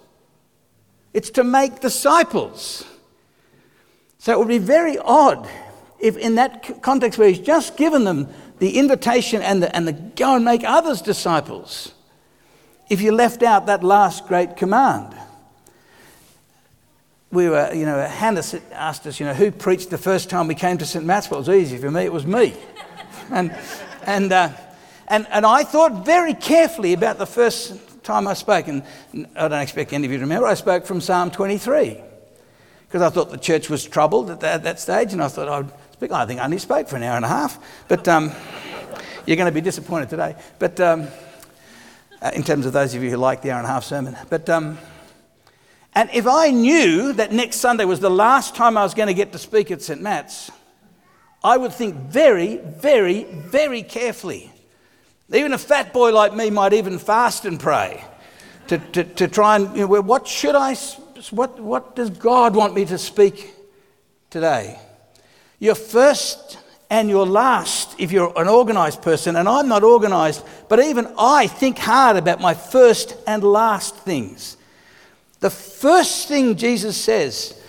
It's 1.14 1.30
to 1.30 1.44
make 1.44 1.80
disciples. 1.80 2.84
So 4.18 4.32
it 4.32 4.38
would 4.38 4.48
be 4.48 4.58
very 4.58 4.98
odd 4.98 5.48
if 5.98 6.16
in 6.16 6.36
that 6.36 6.82
context 6.82 7.18
where 7.18 7.28
he's 7.28 7.38
just 7.38 7.76
given 7.76 8.04
them 8.04 8.28
the 8.58 8.78
invitation 8.78 9.42
and 9.42 9.62
the, 9.62 9.74
and 9.74 9.86
the 9.86 9.92
go 9.92 10.36
and 10.36 10.44
make 10.44 10.64
others 10.64 11.00
disciples, 11.00 11.92
if 12.88 13.00
you 13.00 13.12
left 13.12 13.42
out 13.42 13.66
that 13.66 13.84
last 13.84 14.26
great 14.26 14.56
command. 14.56 15.14
We 17.30 17.48
were, 17.48 17.72
you 17.74 17.84
know, 17.84 18.00
Hannah 18.00 18.42
asked 18.72 19.06
us, 19.06 19.20
you 19.20 19.26
know, 19.26 19.34
who 19.34 19.50
preached 19.50 19.90
the 19.90 19.98
first 19.98 20.30
time 20.30 20.48
we 20.48 20.54
came 20.54 20.78
to 20.78 20.86
St. 20.86 21.04
Matt's? 21.04 21.30
Well, 21.30 21.40
it 21.40 21.46
was 21.46 21.56
easy 21.56 21.76
for 21.76 21.90
me, 21.90 22.02
it 22.02 22.12
was 22.12 22.26
me. 22.26 22.54
And, 23.30 23.56
and, 24.04 24.32
uh, 24.32 24.50
and, 25.08 25.26
and 25.30 25.46
I 25.46 25.64
thought 25.64 26.04
very 26.04 26.34
carefully 26.34 26.92
about 26.92 27.18
the 27.18 27.26
first 27.26 28.02
time 28.02 28.26
I 28.26 28.34
spoke, 28.34 28.68
and 28.68 28.82
I 29.36 29.48
don't 29.48 29.60
expect 29.60 29.92
any 29.92 30.06
of 30.06 30.12
you 30.12 30.18
to 30.18 30.24
remember, 30.24 30.46
I 30.46 30.54
spoke 30.54 30.86
from 30.86 31.00
Psalm 31.00 31.30
23 31.30 31.98
because 32.86 33.02
I 33.02 33.10
thought 33.10 33.30
the 33.30 33.36
church 33.36 33.68
was 33.68 33.84
troubled 33.84 34.30
at 34.30 34.40
that, 34.40 34.54
at 34.54 34.62
that 34.62 34.80
stage, 34.80 35.12
and 35.12 35.22
I 35.22 35.28
thought 35.28 35.48
I'd 35.48 35.70
speak. 35.92 36.10
I 36.10 36.24
think 36.24 36.40
I 36.40 36.44
only 36.44 36.58
spoke 36.58 36.88
for 36.88 36.96
an 36.96 37.02
hour 37.02 37.16
and 37.16 37.24
a 37.24 37.28
half, 37.28 37.58
but 37.86 38.08
um, 38.08 38.32
you're 39.26 39.36
going 39.36 39.50
to 39.50 39.54
be 39.54 39.60
disappointed 39.60 40.08
today. 40.08 40.36
But 40.58 40.80
um, 40.80 41.06
uh, 42.22 42.30
in 42.34 42.42
terms 42.42 42.64
of 42.64 42.72
those 42.72 42.94
of 42.94 43.02
you 43.02 43.10
who 43.10 43.16
like 43.18 43.42
the 43.42 43.50
hour 43.50 43.58
and 43.58 43.66
a 43.66 43.70
half 43.70 43.84
sermon, 43.84 44.16
but 44.30 44.48
um, 44.48 44.78
and 45.94 46.08
if 46.14 46.26
I 46.26 46.50
knew 46.50 47.12
that 47.14 47.32
next 47.32 47.56
Sunday 47.56 47.84
was 47.84 48.00
the 48.00 48.10
last 48.10 48.54
time 48.54 48.76
I 48.78 48.84
was 48.84 48.94
going 48.94 49.08
to 49.08 49.14
get 49.14 49.32
to 49.32 49.38
speak 49.38 49.70
at 49.70 49.82
St. 49.82 50.00
Matt's, 50.00 50.50
I 51.42 51.56
would 51.56 51.72
think 51.72 51.94
very, 51.94 52.56
very, 52.56 53.24
very 53.24 53.82
carefully. 53.82 54.52
Even 55.32 55.52
a 55.52 55.58
fat 55.58 55.92
boy 55.92 56.12
like 56.12 56.34
me 56.34 56.50
might 56.50 56.72
even 56.72 56.98
fast 56.98 57.44
and 57.44 57.60
pray 57.60 58.02
to, 58.68 58.78
to, 58.78 59.04
to 59.04 59.28
try 59.28 59.56
and, 59.56 59.76
you 59.76 59.86
know, 59.86 60.00
what 60.00 60.26
should 60.26 60.54
I, 60.54 60.74
what, 61.30 61.60
what 61.60 61.94
does 61.94 62.10
God 62.10 62.56
want 62.56 62.74
me 62.74 62.84
to 62.86 62.98
speak 62.98 63.54
today? 64.30 64.78
Your 65.58 65.74
first 65.74 66.58
and 66.90 67.10
your 67.10 67.26
last, 67.26 67.94
if 67.98 68.10
you're 68.10 68.32
an 68.36 68.48
organized 68.48 69.02
person, 69.02 69.36
and 69.36 69.48
I'm 69.48 69.68
not 69.68 69.84
organized, 69.84 70.44
but 70.68 70.80
even 70.80 71.12
I 71.18 71.46
think 71.46 71.78
hard 71.78 72.16
about 72.16 72.40
my 72.40 72.54
first 72.54 73.14
and 73.26 73.42
last 73.44 73.96
things. 73.96 74.56
The 75.40 75.50
first 75.50 76.28
thing 76.28 76.56
Jesus 76.56 76.96
says 76.96 77.62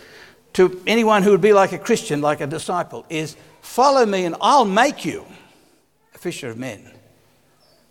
to 0.53 0.81
anyone 0.87 1.23
who 1.23 1.31
would 1.31 1.41
be 1.41 1.53
like 1.53 1.73
a 1.73 1.77
Christian, 1.77 2.21
like 2.21 2.41
a 2.41 2.47
disciple, 2.47 3.05
is 3.09 3.35
follow 3.69 4.03
me 4.03 4.25
and 4.25 4.35
I'll 4.41 4.65
make 4.65 5.05
you 5.05 5.25
a 6.15 6.17
fisher 6.17 6.49
of 6.49 6.57
men. 6.57 6.91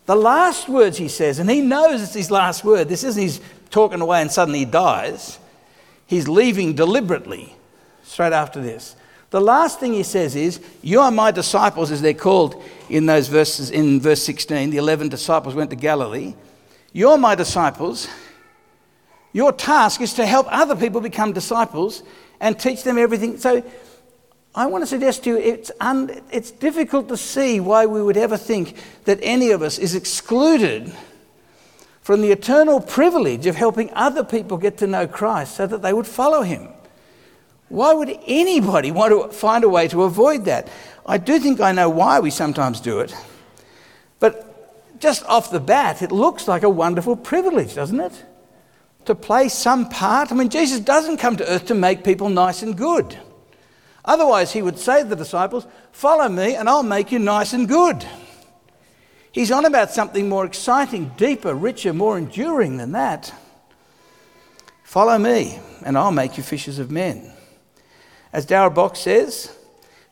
The 0.07 0.17
last 0.17 0.69
words 0.69 0.99
he 0.99 1.09
says, 1.09 1.38
and 1.38 1.49
he 1.49 1.61
knows 1.61 2.03
it's 2.03 2.14
his 2.14 2.31
last 2.31 2.64
word, 2.64 2.88
this 2.88 3.05
isn't 3.05 3.23
he's 3.23 3.41
talking 3.71 4.01
away 4.01 4.21
and 4.21 4.31
suddenly 4.31 4.61
he 4.61 4.64
dies. 4.64 5.38
He's 6.07 6.27
leaving 6.27 6.75
deliberately 6.75 7.55
straight 8.03 8.33
after 8.33 8.61
this. 8.61 8.97
The 9.31 9.41
last 9.41 9.79
thing 9.79 9.93
he 9.93 10.03
says 10.03 10.35
is, 10.35 10.61
You 10.83 11.01
are 11.01 11.11
my 11.11 11.31
disciples, 11.31 11.91
as 11.91 12.03
they're 12.03 12.14
called 12.14 12.62
in 12.88 13.07
those 13.07 13.29
verses, 13.29 13.71
in 13.71 14.01
verse 14.01 14.23
16. 14.23 14.71
The 14.71 14.79
11 14.79 15.11
disciples 15.11 15.55
went 15.55 15.71
to 15.71 15.77
Galilee. 15.77 16.35
You're 16.93 17.19
my 17.19 17.35
disciples. 17.35 18.09
Your 19.33 19.53
task 19.53 20.01
is 20.01 20.14
to 20.14 20.27
help 20.27 20.47
other 20.51 20.75
people 20.75 21.03
become 21.03 21.33
disciples 21.33 22.03
and 22.41 22.59
teach 22.59 22.83
them 22.83 22.97
everything. 22.97 23.37
So 23.37 23.62
I 24.54 24.66
want 24.66 24.82
to 24.82 24.87
suggest 24.87 25.24
to 25.24 25.30
you 25.30 25.37
it's, 25.37 25.70
un, 25.80 26.20
it's 26.32 26.50
difficult 26.50 27.08
to 27.08 27.16
see 27.16 27.61
why 27.61 27.87
we 27.87 28.02
would 28.02 28.16
ever 28.16 28.37
think 28.37 28.76
that 29.04 29.18
any 29.22 29.50
of 29.50 29.62
us 29.62 29.78
is 29.78 29.94
excluded 29.94 30.92
from 32.00 32.22
the 32.22 32.32
eternal 32.32 32.80
privilege 32.80 33.46
of 33.46 33.54
helping 33.54 33.90
other 33.92 34.24
people 34.24 34.56
get 34.56 34.78
to 34.78 34.87
know 34.87 35.06
Christ 35.06 35.54
so 35.54 35.66
that 35.66 35.82
they 35.82 35.92
would 35.92 36.06
follow 36.06 36.42
him. 36.42 36.68
Why 37.68 37.92
would 37.92 38.18
anybody 38.26 38.90
want 38.90 39.12
to 39.12 39.37
find 39.37 39.62
a 39.62 39.68
way 39.68 39.88
to 39.88 40.04
avoid 40.04 40.46
that? 40.46 40.68
I 41.04 41.18
do 41.18 41.38
think 41.38 41.61
I 41.61 41.72
know 41.72 41.90
why 41.90 42.20
we 42.20 42.30
sometimes 42.30 42.80
do 42.80 43.00
it. 43.00 43.14
But 44.20 45.00
just 45.00 45.24
off 45.26 45.50
the 45.50 45.61
bat, 45.61 46.02
it 46.02 46.11
looks 46.11 46.48
like 46.48 46.62
a 46.62 46.70
wonderful 46.70 47.14
privilege, 47.14 47.74
doesn't 47.74 48.00
it? 48.00 48.24
To 49.04 49.14
play 49.14 49.48
some 49.48 49.88
part. 49.88 50.32
I 50.32 50.34
mean, 50.34 50.48
Jesus 50.48 50.80
doesn't 50.80 51.18
come 51.18 51.37
to 51.37 51.48
earth 51.48 51.66
to 51.66 51.74
make 51.74 52.04
people 52.04 52.30
nice 52.30 52.62
and 52.62 52.76
good. 52.76 53.18
Otherwise, 54.09 54.55
he 54.55 54.62
would 54.62 54.79
say 54.79 55.03
to 55.03 55.09
the 55.09 55.14
disciples, 55.14 55.66
Follow 55.92 56.31
me, 56.31 56.55
and 56.55 56.66
I'll 56.66 56.83
make 56.83 57.12
you 57.12 57.18
nice 57.18 57.53
and 57.53 57.68
good. 57.68 58.07
He's 59.33 59.51
on 59.51 59.66
about 59.66 59.90
something 59.90 60.31
more 60.31 60.47
exciting, 60.47 61.12
deeper, 61.18 61.55
richer, 61.55 61.92
more 61.92 62.16
enduring 62.16 62.79
than 62.79 62.92
that. 62.92 63.35
Follow 64.83 65.18
me, 65.18 65.61
and 65.85 65.99
I'll 65.99 66.11
make 66.11 66.38
you 66.38 66.42
fishers 66.42 66.79
of 66.79 66.90
men. 66.90 67.31
As 68.33 68.47
Darrell 68.47 68.71
Bock 68.71 68.97
says, 68.97 69.55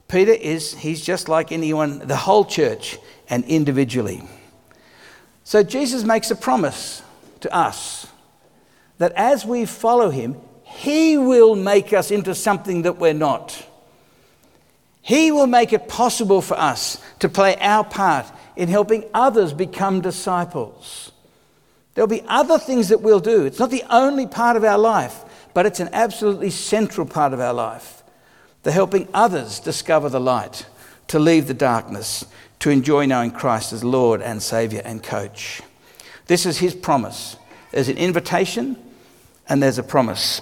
Peter 0.08 0.32
is, 0.32 0.74
he's 0.74 1.00
just 1.00 1.30
like 1.30 1.50
anyone, 1.50 2.00
the 2.00 2.16
whole 2.16 2.44
church, 2.44 2.98
and 3.30 3.46
individually. 3.46 4.22
So 5.42 5.62
Jesus 5.62 6.04
makes 6.04 6.30
a 6.30 6.36
promise 6.36 7.02
to 7.40 7.50
us 7.50 8.06
that 8.98 9.12
as 9.12 9.46
we 9.46 9.64
follow 9.64 10.10
him, 10.10 10.36
he 10.64 11.16
will 11.16 11.56
make 11.56 11.94
us 11.94 12.10
into 12.10 12.34
something 12.34 12.82
that 12.82 12.98
we're 12.98 13.14
not. 13.14 13.65
He 15.06 15.30
will 15.30 15.46
make 15.46 15.72
it 15.72 15.86
possible 15.86 16.42
for 16.42 16.58
us 16.58 17.00
to 17.20 17.28
play 17.28 17.54
our 17.60 17.84
part 17.84 18.26
in 18.56 18.68
helping 18.68 19.04
others 19.14 19.52
become 19.52 20.00
disciples. 20.00 21.12
There'll 21.94 22.08
be 22.08 22.24
other 22.26 22.58
things 22.58 22.88
that 22.88 23.02
we'll 23.02 23.20
do. 23.20 23.44
It's 23.44 23.60
not 23.60 23.70
the 23.70 23.84
only 23.88 24.26
part 24.26 24.56
of 24.56 24.64
our 24.64 24.78
life, 24.78 25.14
but 25.54 25.64
it's 25.64 25.78
an 25.78 25.90
absolutely 25.92 26.50
central 26.50 27.06
part 27.06 27.32
of 27.32 27.38
our 27.38 27.54
life. 27.54 28.02
The 28.64 28.72
helping 28.72 29.06
others 29.14 29.60
discover 29.60 30.08
the 30.08 30.18
light, 30.18 30.66
to 31.06 31.20
leave 31.20 31.46
the 31.46 31.54
darkness, 31.54 32.24
to 32.58 32.70
enjoy 32.70 33.06
knowing 33.06 33.30
Christ 33.30 33.72
as 33.72 33.84
Lord 33.84 34.20
and 34.20 34.42
Saviour 34.42 34.82
and 34.84 35.00
Coach. 35.00 35.62
This 36.26 36.46
is 36.46 36.58
His 36.58 36.74
promise. 36.74 37.36
There's 37.70 37.88
an 37.88 37.96
invitation 37.96 38.76
and 39.48 39.62
there's 39.62 39.78
a 39.78 39.84
promise. 39.84 40.40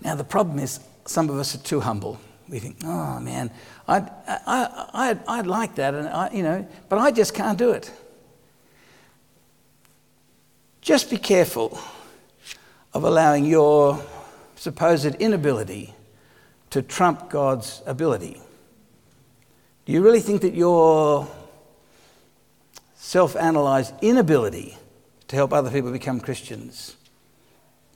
Now, 0.00 0.14
the 0.14 0.22
problem 0.22 0.60
is 0.60 0.78
some 1.04 1.28
of 1.28 1.36
us 1.36 1.56
are 1.56 1.58
too 1.58 1.80
humble. 1.80 2.20
We 2.48 2.58
think, 2.58 2.76
oh 2.84 3.20
man, 3.20 3.50
I'd, 3.88 4.10
I, 4.26 4.88
I'd, 4.92 5.24
I'd 5.26 5.46
like 5.46 5.76
that, 5.76 5.94
and 5.94 6.08
I, 6.08 6.30
you 6.30 6.42
know, 6.42 6.66
but 6.88 6.98
I 6.98 7.10
just 7.10 7.34
can't 7.34 7.58
do 7.58 7.70
it. 7.70 7.90
Just 10.80 11.08
be 11.08 11.16
careful 11.16 11.78
of 12.92 13.04
allowing 13.04 13.46
your 13.46 14.04
supposed 14.56 15.14
inability 15.16 15.94
to 16.70 16.82
trump 16.82 17.30
God's 17.30 17.82
ability. 17.86 18.40
Do 19.86 19.92
you 19.92 20.02
really 20.02 20.20
think 20.20 20.42
that 20.42 20.54
your 20.54 21.28
self 22.94 23.36
analyzed 23.36 23.94
inability 24.02 24.76
to 25.28 25.36
help 25.36 25.52
other 25.52 25.70
people 25.70 25.92
become 25.92 26.20
Christians 26.20 26.96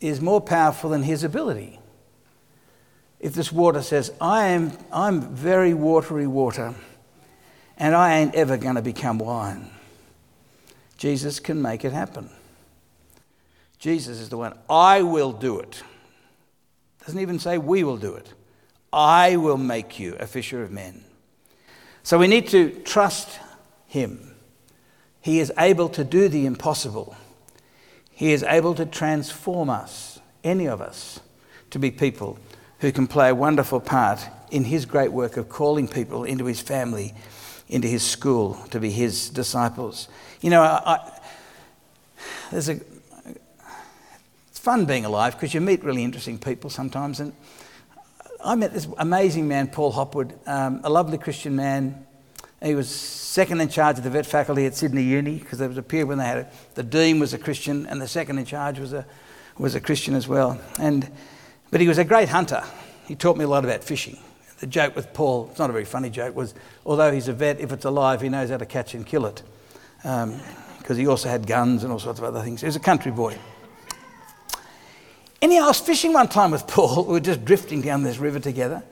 is 0.01 0.21
more 0.21 0.41
powerful 0.41 0.91
than 0.91 1.03
his 1.03 1.25
ability? 1.25 1.79
If 3.21 3.35
this 3.35 3.53
water 3.53 3.83
says, 3.83 4.13
I 4.21 4.49
am, 4.49 4.73
I'm 4.93 5.35
very 5.35 5.75
watery 5.75 6.27
water 6.27 6.75
and 7.77 7.95
I 7.95 8.19
ain't 8.19 8.35
ever 8.35 8.57
going 8.57 8.77
to 8.77 8.83
become 8.83 9.19
wine, 9.19 9.71
Jesus 10.97 11.41
can 11.41 11.61
make 11.61 11.85
it 11.85 11.93
happen. 11.93 12.31
Jesus 13.79 14.19
is 14.19 14.29
the 14.29 14.37
one. 14.37 14.57
I 14.69 15.03
will 15.03 15.33
do 15.33 15.61
it. 15.61 15.83
Doesn't 17.05 17.21
even 17.21 17.39
say 17.39 17.59
we 17.59 17.85
will 17.85 17.97
do 17.97 18.15
it. 18.15 18.33
I 18.93 19.37
will 19.37 19.57
make 19.57 19.99
you 19.99 20.17
a 20.19 20.27
fisher 20.27 20.63
of 20.63 20.71
men. 20.71 21.05
So 22.03 22.19
we 22.19 22.27
need 22.27 22.49
to 22.49 22.71
trust 22.85 23.39
him. 23.87 24.35
He 25.21 25.41
is 25.41 25.53
able 25.59 25.89
to 25.91 26.05
do 26.05 26.29
the 26.29 26.47
impossible. 26.47 27.17
He 28.11 28.33
is 28.33 28.43
able 28.43 28.75
to 28.75 28.87
transform 28.87 29.71
us, 29.71 30.19
any 30.43 30.67
of 30.67 30.81
us, 30.81 31.21
to 31.71 31.79
be 31.79 31.91
people 31.91 32.39
who 32.81 32.93
can 32.93 33.07
play 33.07 33.29
a 33.29 33.35
wonderful 33.35 33.81
part 33.81 34.21
in 34.51 34.65
his 34.65 34.87
great 34.87 35.13
work 35.13 35.37
of 35.37 35.49
calling 35.49 35.89
people 35.89 36.25
into 36.25 36.45
his 36.45 36.61
family, 36.61 37.15
into 37.69 37.89
his 37.89 38.03
school, 38.03 38.55
to 38.71 38.81
be 38.81 38.91
his 38.91 39.29
disciples. 39.31 40.09
You 40.41 40.51
know, 40.51 40.63
I, 40.63 40.95
I, 40.95 41.21
there's 42.51 42.69
a, 42.69 42.81
it's 44.49 44.59
fun 44.59 44.87
being 44.87 45.05
alive 45.05 45.35
because 45.35 45.53
you 45.55 45.61
meet 45.61 45.85
really 45.85 46.05
interesting 46.05 46.39
people 46.39 46.71
sometimes. 46.71 47.21
And 47.21 47.33
I 48.45 48.55
met 48.55 48.73
this 48.73 48.87
amazing 48.99 49.49
man, 49.49 49.69
Paul 49.69 49.93
Hopwood, 49.93 50.39
um, 50.47 50.81
a 50.85 50.91
lovely 50.91 51.19
Christian 51.19 51.57
man. 51.57 52.07
He 52.63 52.75
was 52.75 52.89
second 52.89 53.61
in 53.61 53.69
charge 53.69 53.99
of 53.99 54.05
the 54.05 54.11
vet 54.11 54.27
faculty 54.27 54.67
at 54.67 54.75
Sydney 54.75 55.03
Uni 55.03 55.39
because 55.39 55.59
there 55.59 55.69
was 55.69 55.79
a 55.79 55.83
period 55.83 56.09
when 56.09 56.19
they 56.19 56.25
had 56.25 56.39
a, 56.39 56.51
the 56.75 56.83
dean 56.83 57.21
was 57.21 57.35
a 57.35 57.39
Christian 57.39 57.87
and 57.87 58.01
the 58.01 58.09
second 58.09 58.39
in 58.39 58.45
charge 58.45 58.79
was 58.79 58.93
a, 58.93 59.07
was 59.59 59.75
a 59.75 59.81
Christian 59.81 60.15
as 60.15 60.27
well. 60.27 60.61
And 60.79 61.09
but 61.71 61.81
he 61.81 61.89
was 61.89 61.99
a 61.99 62.05
great 62.05 62.29
hunter. 62.29 62.63
He 63.07 63.15
taught 63.15 63.37
me 63.37 63.45
a 63.45 63.49
lot 63.49 63.65
about 63.65 63.85
fishing. 63.85 64.19
The 64.61 64.67
joke 64.67 64.97
with 64.97 65.13
Paul, 65.13 65.49
it's 65.51 65.59
not 65.59 65.71
a 65.71 65.73
very 65.73 65.85
funny 65.85 66.11
joke, 66.11 66.35
was 66.35 66.55
although 66.85 67.13
he's 67.13 67.29
a 67.29 67.33
vet, 67.33 67.61
if 67.61 67.73
it's 67.73 67.85
alive, 67.85 68.21
he 68.21 68.29
knows 68.29 68.51
how 68.51 68.57
to 68.57 68.67
catch 68.67 68.95
and 68.95 69.07
kill 69.07 69.27
it. 69.27 69.43
Because 70.03 70.25
um, 70.91 70.97
he 70.97 71.07
also 71.07 71.29
had 71.29 71.47
guns 71.47 71.85
and 71.85 71.93
all 71.93 71.99
sorts 71.99 72.19
of 72.19 72.25
other 72.25 72.43
things. 72.43 72.61
He 72.61 72.67
was 72.67 72.77
a 72.77 72.81
country 72.81 73.13
boy. 73.13 73.39
Anyhow, 75.41 75.65
I 75.65 75.67
was 75.69 75.81
fishing 75.81 76.13
one 76.13 76.29
time 76.29 76.51
with 76.51 76.67
Paul. 76.67 77.05
We 77.07 77.13
were 77.13 77.21
just 77.21 77.45
drifting 77.45 77.81
down 77.81 78.03
this 78.03 78.19
river 78.19 78.41
together. 78.41 78.83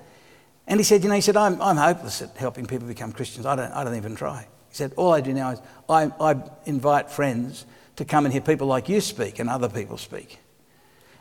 And 0.66 0.78
he 0.78 0.84
said, 0.84 1.02
You 1.02 1.08
know, 1.08 1.14
he 1.16 1.20
said, 1.20 1.36
I'm, 1.36 1.60
I'm 1.60 1.76
hopeless 1.76 2.22
at 2.22 2.36
helping 2.36 2.66
people 2.66 2.86
become 2.86 3.12
Christians. 3.12 3.46
I 3.46 3.56
don't, 3.56 3.72
I 3.72 3.84
don't 3.84 3.96
even 3.96 4.14
try. 4.14 4.46
He 4.68 4.74
said, 4.74 4.92
All 4.96 5.12
I 5.12 5.20
do 5.20 5.32
now 5.32 5.50
is 5.50 5.60
I, 5.88 6.12
I 6.20 6.36
invite 6.64 7.10
friends 7.10 7.66
to 7.96 8.04
come 8.04 8.24
and 8.24 8.32
hear 8.32 8.42
people 8.42 8.66
like 8.66 8.88
you 8.88 9.00
speak 9.00 9.38
and 9.38 9.48
other 9.48 9.68
people 9.68 9.98
speak. 9.98 10.38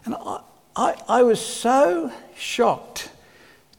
And 0.04 0.16
I, 0.16 0.42
I, 0.76 0.96
I 1.08 1.24
was 1.24 1.40
so 1.40 2.12
shocked 2.38 3.10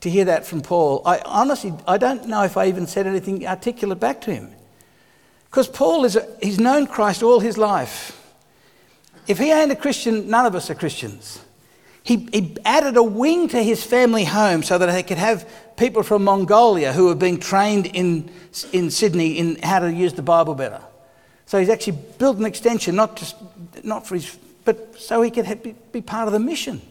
to 0.01 0.11
hear 0.11 0.27
that 0.27 0.47
from 0.47 0.63
Paul. 0.63 1.03
I 1.05 1.21
honestly, 1.25 1.75
I 1.87 1.99
don't 1.99 2.27
know 2.27 2.43
if 2.45 2.57
I 2.57 2.67
even 2.67 2.87
said 2.87 3.07
anything 3.07 3.47
articulate 3.47 4.01
back 4.01 4.21
to 4.23 4.33
him. 4.33 4.51
Because 5.51 5.69
Paul 5.69 6.05
is, 6.05 6.17
a, 6.17 6.27
he's 6.43 6.59
known 6.59 6.87
Christ 6.87 7.23
all 7.23 7.41
his 7.41 7.59
life. 7.59 8.13
If 9.27 9.39
he 9.39 9.51
ain't 9.51 9.73
a 9.73 9.77
Christian, 9.77 10.29
none 10.29 10.47
of 10.47 10.55
us 10.55 10.71
are 10.71 10.75
Christians. 10.75 11.41
He, 12.03 12.29
he 12.33 12.57
added 12.65 12.97
a 12.97 13.03
wing 13.03 13.49
to 13.49 13.63
his 13.63 13.83
family 13.83 14.25
home 14.25 14.63
so 14.63 14.79
that 14.79 14.87
they 14.87 15.03
could 15.03 15.19
have 15.19 15.49
people 15.77 16.05
from 16.05 16.23
Mongolia 16.25 16.93
who 16.93 17.07
were 17.07 17.17
being 17.17 17.41
trained 17.41 17.87
in, 17.87 18.31
in 18.73 18.91
Sydney 18.91 19.39
in 19.39 19.57
how 19.63 19.81
to 19.81 19.93
use 19.93 20.13
the 20.13 20.23
Bible 20.23 20.55
better. 20.55 20.81
So 21.47 21.59
he's 21.59 21.69
actually 21.69 21.99
built 22.19 22.37
an 22.37 22.45
extension, 22.45 22.95
not 22.95 23.17
just 23.17 23.37
not 23.83 24.07
for 24.07 24.15
his 24.15 24.39
but 24.67 25.01
so 25.01 25.23
he 25.23 25.31
could 25.31 25.75
be 25.93 26.03
part 26.03 26.27
of 26.27 26.33
the 26.35 26.39
mission. 26.39 26.83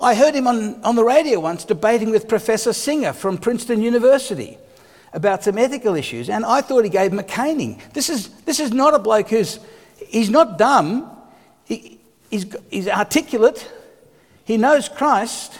I 0.00 0.14
heard 0.14 0.34
him 0.34 0.46
on, 0.46 0.82
on 0.82 0.96
the 0.96 1.04
radio 1.04 1.40
once 1.40 1.64
debating 1.64 2.10
with 2.10 2.28
Professor 2.28 2.72
Singer 2.72 3.12
from 3.14 3.38
Princeton 3.38 3.80
University 3.80 4.58
about 5.12 5.42
some 5.44 5.56
ethical 5.58 5.94
issues, 5.94 6.28
and 6.28 6.44
I 6.44 6.60
thought 6.60 6.84
he 6.84 6.90
gave 6.90 7.12
him 7.12 7.18
a 7.18 7.24
caning. 7.24 7.80
This 7.94 8.10
is, 8.10 8.28
this 8.44 8.60
is 8.60 8.72
not 8.72 8.94
a 8.94 8.98
bloke 8.98 9.30
who's 9.30 9.58
he's 10.08 10.30
not 10.30 10.58
dumb, 10.58 11.10
he, 11.64 11.98
he's, 12.30 12.46
he's 12.70 12.88
articulate, 12.88 13.70
he 14.44 14.56
knows 14.56 14.88
Christ, 14.88 15.58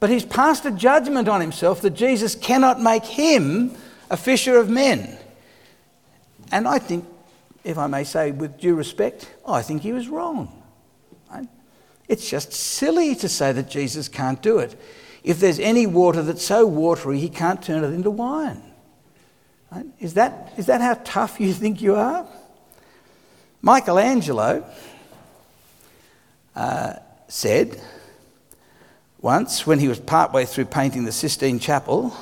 but 0.00 0.10
he's 0.10 0.24
passed 0.24 0.64
a 0.64 0.70
judgment 0.70 1.28
on 1.28 1.40
himself 1.40 1.80
that 1.82 1.90
Jesus 1.90 2.34
cannot 2.34 2.80
make 2.80 3.04
him 3.04 3.74
a 4.10 4.16
fisher 4.16 4.56
of 4.58 4.70
men. 4.70 5.18
And 6.50 6.66
I 6.66 6.78
think 6.78 7.04
if 7.64 7.78
I 7.78 7.86
may 7.86 8.04
say 8.04 8.30
with 8.30 8.58
due 8.58 8.74
respect, 8.74 9.34
I 9.46 9.62
think 9.62 9.82
he 9.82 9.92
was 9.92 10.08
wrong. 10.08 10.62
Right? 11.30 11.48
It's 12.08 12.28
just 12.28 12.52
silly 12.52 13.14
to 13.16 13.28
say 13.28 13.52
that 13.52 13.68
Jesus 13.68 14.08
can't 14.08 14.40
do 14.40 14.58
it. 14.58 14.80
If 15.24 15.40
there's 15.40 15.58
any 15.58 15.86
water 15.86 16.22
that's 16.22 16.44
so 16.44 16.66
watery, 16.66 17.18
he 17.18 17.28
can't 17.28 17.62
turn 17.62 17.84
it 17.84 17.88
into 17.88 18.10
wine. 18.10 18.62
Right? 19.70 19.86
Is, 20.00 20.14
that, 20.14 20.52
is 20.56 20.66
that 20.66 20.80
how 20.80 20.94
tough 21.04 21.40
you 21.40 21.52
think 21.52 21.82
you 21.82 21.96
are? 21.96 22.26
Michelangelo 23.60 24.64
uh, 26.56 26.94
said 27.26 27.80
once, 29.20 29.66
when 29.66 29.80
he 29.80 29.88
was 29.88 29.98
partway 29.98 30.44
through 30.44 30.66
painting 30.66 31.04
the 31.04 31.12
Sistine 31.12 31.58
Chapel, 31.58 32.16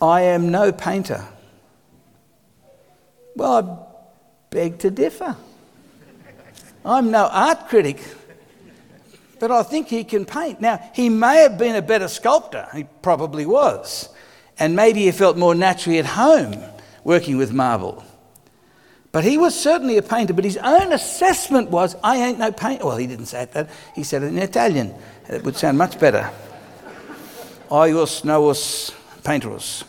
I 0.00 0.22
am 0.22 0.50
no 0.50 0.72
painter. 0.72 1.24
Well, 3.34 3.89
beg 4.50 4.78
to 4.80 4.90
differ. 4.90 5.36
I'm 6.84 7.10
no 7.10 7.28
art 7.30 7.68
critic, 7.68 8.02
but 9.38 9.50
I 9.50 9.62
think 9.62 9.88
he 9.88 10.04
can 10.04 10.24
paint. 10.24 10.60
Now, 10.60 10.80
he 10.94 11.08
may 11.08 11.42
have 11.42 11.58
been 11.58 11.76
a 11.76 11.82
better 11.82 12.08
sculptor, 12.08 12.68
he 12.74 12.84
probably 13.02 13.46
was, 13.46 14.08
and 14.58 14.74
maybe 14.74 15.04
he 15.04 15.12
felt 15.12 15.36
more 15.36 15.54
naturally 15.54 15.98
at 15.98 16.06
home 16.06 16.62
working 17.04 17.36
with 17.36 17.52
marble. 17.52 18.04
But 19.12 19.24
he 19.24 19.38
was 19.38 19.58
certainly 19.58 19.96
a 19.96 20.02
painter, 20.02 20.32
but 20.32 20.44
his 20.44 20.56
own 20.56 20.92
assessment 20.92 21.70
was, 21.70 21.96
I 22.02 22.16
ain't 22.18 22.38
no 22.38 22.52
painter. 22.52 22.86
Well, 22.86 22.96
he 22.96 23.08
didn't 23.08 23.26
say 23.26 23.46
that, 23.52 23.68
he 23.94 24.04
said 24.04 24.22
it 24.22 24.26
in 24.26 24.38
Italian. 24.38 24.94
It 25.28 25.42
would 25.44 25.56
sound 25.56 25.78
much 25.78 25.98
better. 25.98 26.30
I 27.70 27.90
Ius 27.90 28.24
novus 28.24 28.92
painterus. 29.22 29.84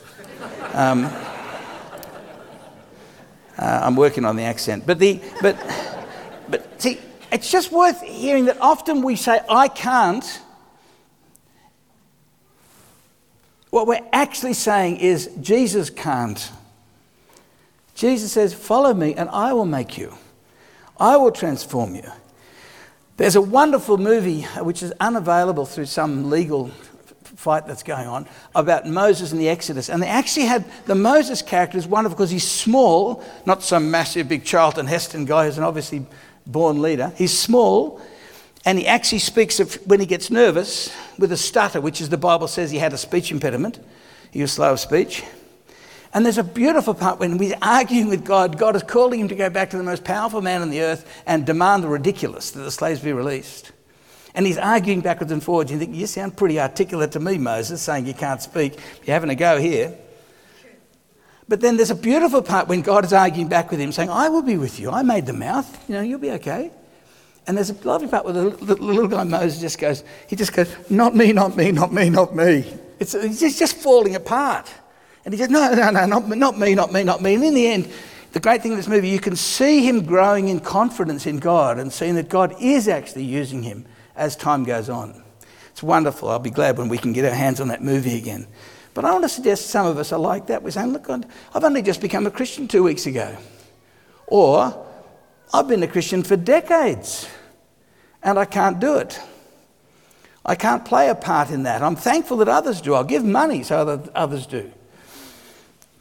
Um, 0.73 1.11
uh, 3.61 3.81
I'm 3.83 3.95
working 3.95 4.25
on 4.25 4.35
the 4.35 4.43
accent. 4.43 4.85
But, 4.85 4.97
the, 4.99 5.21
but, 5.41 5.55
but 6.49 6.81
see, 6.81 6.99
it's 7.31 7.49
just 7.49 7.71
worth 7.71 8.01
hearing 8.01 8.45
that 8.45 8.59
often 8.59 9.03
we 9.03 9.15
say, 9.15 9.39
I 9.47 9.67
can't, 9.67 10.41
what 13.69 13.87
we're 13.87 14.05
actually 14.11 14.53
saying 14.53 14.97
is 14.97 15.29
Jesus 15.39 15.89
can't. 15.89 16.51
Jesus 17.95 18.31
says, 18.31 18.53
Follow 18.53 18.93
me 18.93 19.13
and 19.13 19.29
I 19.29 19.53
will 19.53 19.65
make 19.65 19.97
you. 19.97 20.17
I 20.99 21.17
will 21.17 21.31
transform 21.31 21.95
you. 21.95 22.09
There's 23.17 23.35
a 23.35 23.41
wonderful 23.41 23.97
movie 23.97 24.45
uh, 24.45 24.63
which 24.63 24.81
is 24.81 24.91
unavailable 24.99 25.65
through 25.67 25.85
some 25.85 26.31
legal 26.31 26.71
fight 27.35 27.65
that's 27.67 27.83
going 27.83 28.07
on 28.07 28.27
about 28.55 28.87
Moses 28.87 29.31
and 29.31 29.39
the 29.39 29.49
Exodus. 29.49 29.89
And 29.89 30.01
they 30.01 30.07
actually 30.07 30.45
had 30.45 30.65
the 30.85 30.95
Moses 30.95 31.41
character 31.41 31.77
is 31.77 31.87
wonderful 31.87 32.15
because 32.15 32.31
he's 32.31 32.49
small, 32.49 33.23
not 33.45 33.63
some 33.63 33.89
massive 33.91 34.27
big 34.27 34.43
Charlton 34.43 34.87
Heston 34.87 35.25
guy 35.25 35.45
who's 35.45 35.57
an 35.57 35.63
obviously 35.63 36.05
born 36.45 36.81
leader. 36.81 37.11
He's 37.15 37.37
small 37.37 38.01
and 38.65 38.77
he 38.77 38.85
actually 38.85 39.19
speaks 39.19 39.59
of 39.59 39.75
when 39.87 39.99
he 39.99 40.05
gets 40.05 40.29
nervous 40.29 40.93
with 41.17 41.31
a 41.31 41.37
stutter, 41.37 41.81
which 41.81 41.99
is 41.99 42.09
the 42.09 42.17
Bible 42.17 42.47
says 42.47 42.69
he 42.69 42.77
had 42.77 42.93
a 42.93 42.97
speech 42.97 43.31
impediment. 43.31 43.79
He 44.31 44.41
was 44.41 44.51
slow 44.51 44.73
of 44.73 44.79
speech. 44.79 45.23
And 46.13 46.25
there's 46.25 46.37
a 46.37 46.43
beautiful 46.43 46.93
part 46.93 47.19
when 47.19 47.39
he's 47.39 47.53
arguing 47.61 48.09
with 48.09 48.25
God. 48.25 48.57
God 48.57 48.75
is 48.75 48.83
calling 48.83 49.21
him 49.21 49.27
to 49.29 49.35
go 49.35 49.49
back 49.49 49.69
to 49.69 49.77
the 49.77 49.83
most 49.83 50.03
powerful 50.03 50.41
man 50.41 50.61
on 50.61 50.69
the 50.69 50.81
earth 50.81 51.23
and 51.25 51.45
demand 51.45 51.83
the 51.83 51.87
ridiculous 51.87 52.51
that 52.51 52.61
the 52.61 52.71
slaves 52.71 52.99
be 52.99 53.13
released. 53.13 53.71
And 54.33 54.45
he's 54.45 54.57
arguing 54.57 55.01
backwards 55.01 55.31
and 55.31 55.43
forwards. 55.43 55.71
You 55.71 55.79
think, 55.79 55.95
you 55.95 56.07
sound 56.07 56.37
pretty 56.37 56.59
articulate 56.59 57.11
to 57.13 57.19
me, 57.19 57.37
Moses, 57.37 57.81
saying 57.81 58.05
you 58.05 58.13
can't 58.13 58.41
speak. 58.41 58.79
You're 59.03 59.13
having 59.13 59.29
a 59.29 59.35
go 59.35 59.59
here. 59.59 59.97
But 61.47 61.59
then 61.59 61.75
there's 61.75 61.91
a 61.91 61.95
beautiful 61.95 62.41
part 62.41 62.69
when 62.69 62.81
God 62.81 63.03
is 63.03 63.11
arguing 63.11 63.49
back 63.49 63.71
with 63.71 63.79
him, 63.79 63.91
saying, 63.91 64.09
I 64.09 64.29
will 64.29 64.41
be 64.41 64.57
with 64.57 64.79
you. 64.79 64.89
I 64.89 65.03
made 65.03 65.25
the 65.25 65.33
mouth. 65.33 65.89
You 65.89 65.95
know, 65.95 66.01
you'll 66.01 66.19
be 66.19 66.31
okay. 66.31 66.71
And 67.45 67.57
there's 67.57 67.71
a 67.71 67.87
lovely 67.87 68.07
part 68.07 68.23
where 68.23 68.33
the, 68.33 68.75
little 68.75 69.07
guy 69.07 69.23
Moses 69.25 69.59
just 69.59 69.79
goes, 69.79 70.03
he 70.27 70.35
just 70.35 70.53
goes, 70.53 70.73
not 70.89 71.15
me, 71.15 71.33
not 71.33 71.57
me, 71.57 71.71
not 71.71 71.91
me, 71.91 72.09
not 72.09 72.33
me. 72.35 72.71
It's, 72.99 73.15
it's 73.15 73.59
just 73.59 73.75
falling 73.75 74.15
apart. 74.15 74.71
And 75.25 75.33
he 75.33 75.37
says, 75.39 75.49
no, 75.49 75.73
no, 75.73 75.89
no, 75.89 76.05
not, 76.05 76.29
not 76.29 76.57
me, 76.57 76.75
not 76.75 76.93
me, 76.93 77.03
not 77.03 77.21
me. 77.21 77.33
And 77.33 77.43
in 77.43 77.53
the 77.53 77.67
end, 77.67 77.91
the 78.31 78.39
great 78.39 78.61
thing 78.61 78.71
in 78.71 78.77
this 78.77 78.87
movie, 78.87 79.09
you 79.09 79.19
can 79.19 79.35
see 79.35 79.85
him 79.85 80.05
growing 80.05 80.47
in 80.47 80.59
confidence 80.59 81.25
in 81.25 81.39
God 81.39 81.79
and 81.79 81.91
seeing 81.91 82.15
that 82.15 82.29
God 82.29 82.55
is 82.61 82.87
actually 82.87 83.25
using 83.25 83.63
him 83.63 83.85
as 84.15 84.35
time 84.35 84.63
goes 84.63 84.89
on. 84.89 85.23
It's 85.71 85.83
wonderful. 85.83 86.29
I'll 86.29 86.39
be 86.39 86.49
glad 86.49 86.77
when 86.77 86.89
we 86.89 86.97
can 86.97 87.13
get 87.13 87.25
our 87.25 87.33
hands 87.33 87.59
on 87.59 87.69
that 87.69 87.81
movie 87.83 88.17
again. 88.17 88.47
But 88.93 89.05
I 89.05 89.11
want 89.11 89.23
to 89.23 89.29
suggest 89.29 89.67
some 89.67 89.85
of 89.87 89.97
us 89.97 90.11
are 90.11 90.19
like 90.19 90.47
that. 90.47 90.63
We're 90.63 90.71
saying, 90.71 90.91
look, 90.91 91.09
I've 91.09 91.63
only 91.63 91.81
just 91.81 92.01
become 92.01 92.27
a 92.27 92.31
Christian 92.31 92.67
two 92.67 92.83
weeks 92.83 93.05
ago. 93.05 93.37
Or 94.27 94.85
I've 95.53 95.67
been 95.67 95.83
a 95.83 95.87
Christian 95.87 96.23
for 96.23 96.35
decades 96.35 97.27
and 98.21 98.37
I 98.37 98.45
can't 98.45 98.79
do 98.79 98.97
it. 98.97 99.19
I 100.45 100.55
can't 100.55 100.83
play 100.83 101.09
a 101.09 101.15
part 101.15 101.51
in 101.51 101.63
that. 101.63 101.81
I'm 101.81 101.95
thankful 101.95 102.37
that 102.37 102.47
others 102.47 102.81
do. 102.81 102.93
I'll 102.93 103.03
give 103.03 103.23
money 103.23 103.63
so 103.63 103.85
that 103.85 104.15
others 104.15 104.45
do. 104.47 104.71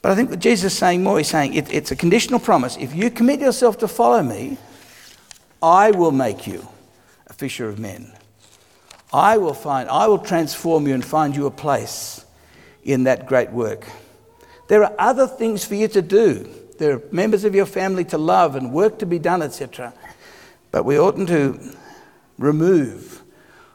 But 0.03 0.13
I 0.13 0.15
think 0.15 0.31
what 0.31 0.39
Jesus 0.39 0.73
is 0.73 0.79
saying 0.79 1.03
more, 1.03 1.19
he's 1.19 1.29
saying 1.29 1.55
it, 1.55 1.73
it's 1.73 1.91
a 1.91 1.97
conditional 1.97 2.41
promise. 2.41 2.77
If 2.79 2.95
you 2.95 3.11
commit 3.11 3.41
yourself 3.41 3.79
to 3.79 3.89
follow 3.89 4.23
me, 4.23 4.57
I 5.63 5.91
will 5.91 6.13
make 6.13 6.47
you 6.47 6.67
fisher 7.41 7.71
of 7.71 7.79
men. 7.79 8.13
I 9.15 9.39
will 9.39 9.55
find, 9.55 9.89
I 9.89 10.07
will 10.09 10.19
transform 10.19 10.87
you 10.87 10.93
and 10.93 11.03
find 11.03 11.35
you 11.35 11.47
a 11.47 11.51
place 11.51 12.27
in 12.85 13.05
that 13.05 13.27
great 13.27 13.51
work. 13.51 13.87
There 14.69 14.85
are 14.85 14.95
other 14.99 15.27
things 15.27 15.65
for 15.65 15.75
you 15.75 15.89
to 15.89 16.03
do. 16.03 16.49
There 16.79 16.97
are 16.97 17.03
members 17.11 17.45
of 17.45 17.55
your 17.55 17.65
family 17.65 18.05
to 18.05 18.19
love 18.19 18.57
and 18.57 18.75
work 18.75 18.99
to 18.99 19.07
be 19.07 19.19
done, 19.19 19.41
etc. 19.41 19.95
But 20.71 20.85
we 20.85 20.99
oughtn't 20.99 21.29
to 21.29 21.59
remove 22.39 23.23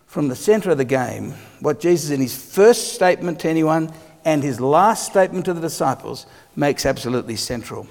from 0.06 0.28
the 0.28 0.36
centre 0.36 0.70
of 0.70 0.78
the 0.78 0.86
game 0.86 1.32
what 1.60 1.80
Jesus, 1.80 2.12
in 2.12 2.22
his 2.22 2.38
first 2.38 2.94
statement 2.94 3.40
to 3.40 3.50
anyone 3.50 3.92
and 4.24 4.44
his 4.44 4.62
last 4.62 5.08
statement 5.08 5.46
to 5.46 5.56
the 5.56 5.62
disciples, 5.62 6.28
makes 6.56 6.86
absolutely 6.86 7.36
central. 7.36 7.88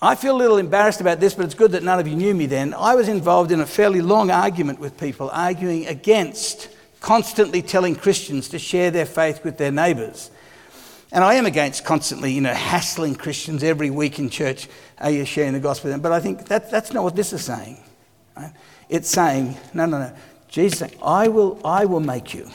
I 0.00 0.14
feel 0.14 0.36
a 0.36 0.38
little 0.38 0.58
embarrassed 0.58 1.00
about 1.00 1.18
this, 1.18 1.34
but 1.34 1.44
it's 1.44 1.54
good 1.54 1.72
that 1.72 1.82
none 1.82 1.98
of 1.98 2.06
you 2.06 2.14
knew 2.14 2.32
me 2.32 2.46
then. 2.46 2.72
I 2.72 2.94
was 2.94 3.08
involved 3.08 3.50
in 3.50 3.60
a 3.60 3.66
fairly 3.66 4.00
long 4.00 4.30
argument 4.30 4.78
with 4.78 4.96
people, 4.96 5.28
arguing 5.32 5.86
against 5.86 6.68
constantly 7.00 7.62
telling 7.62 7.96
Christians 7.96 8.48
to 8.50 8.58
share 8.58 8.92
their 8.92 9.06
faith 9.06 9.42
with 9.42 9.58
their 9.58 9.72
neighbours. 9.72 10.30
And 11.10 11.24
I 11.24 11.34
am 11.34 11.46
against 11.46 11.84
constantly, 11.84 12.32
you 12.32 12.40
know, 12.40 12.54
hassling 12.54 13.16
Christians 13.16 13.64
every 13.64 13.90
week 13.90 14.18
in 14.18 14.30
church, 14.30 14.68
are 14.98 15.10
you 15.10 15.24
sharing 15.24 15.54
the 15.54 15.60
gospel 15.60 15.88
with 15.88 15.94
them? 15.94 16.00
But 16.00 16.12
I 16.12 16.20
think 16.20 16.46
that, 16.46 16.70
that's 16.70 16.92
not 16.92 17.02
what 17.02 17.16
this 17.16 17.32
is 17.32 17.44
saying. 17.44 17.82
Right? 18.36 18.52
It's 18.88 19.08
saying, 19.08 19.56
no, 19.74 19.86
no, 19.86 19.98
no. 19.98 20.12
Jesus 20.48 20.80
saying, 20.80 20.94
I 21.02 21.28
will, 21.28 21.60
I 21.64 21.86
will 21.86 22.00
make 22.00 22.34
you 22.34 22.48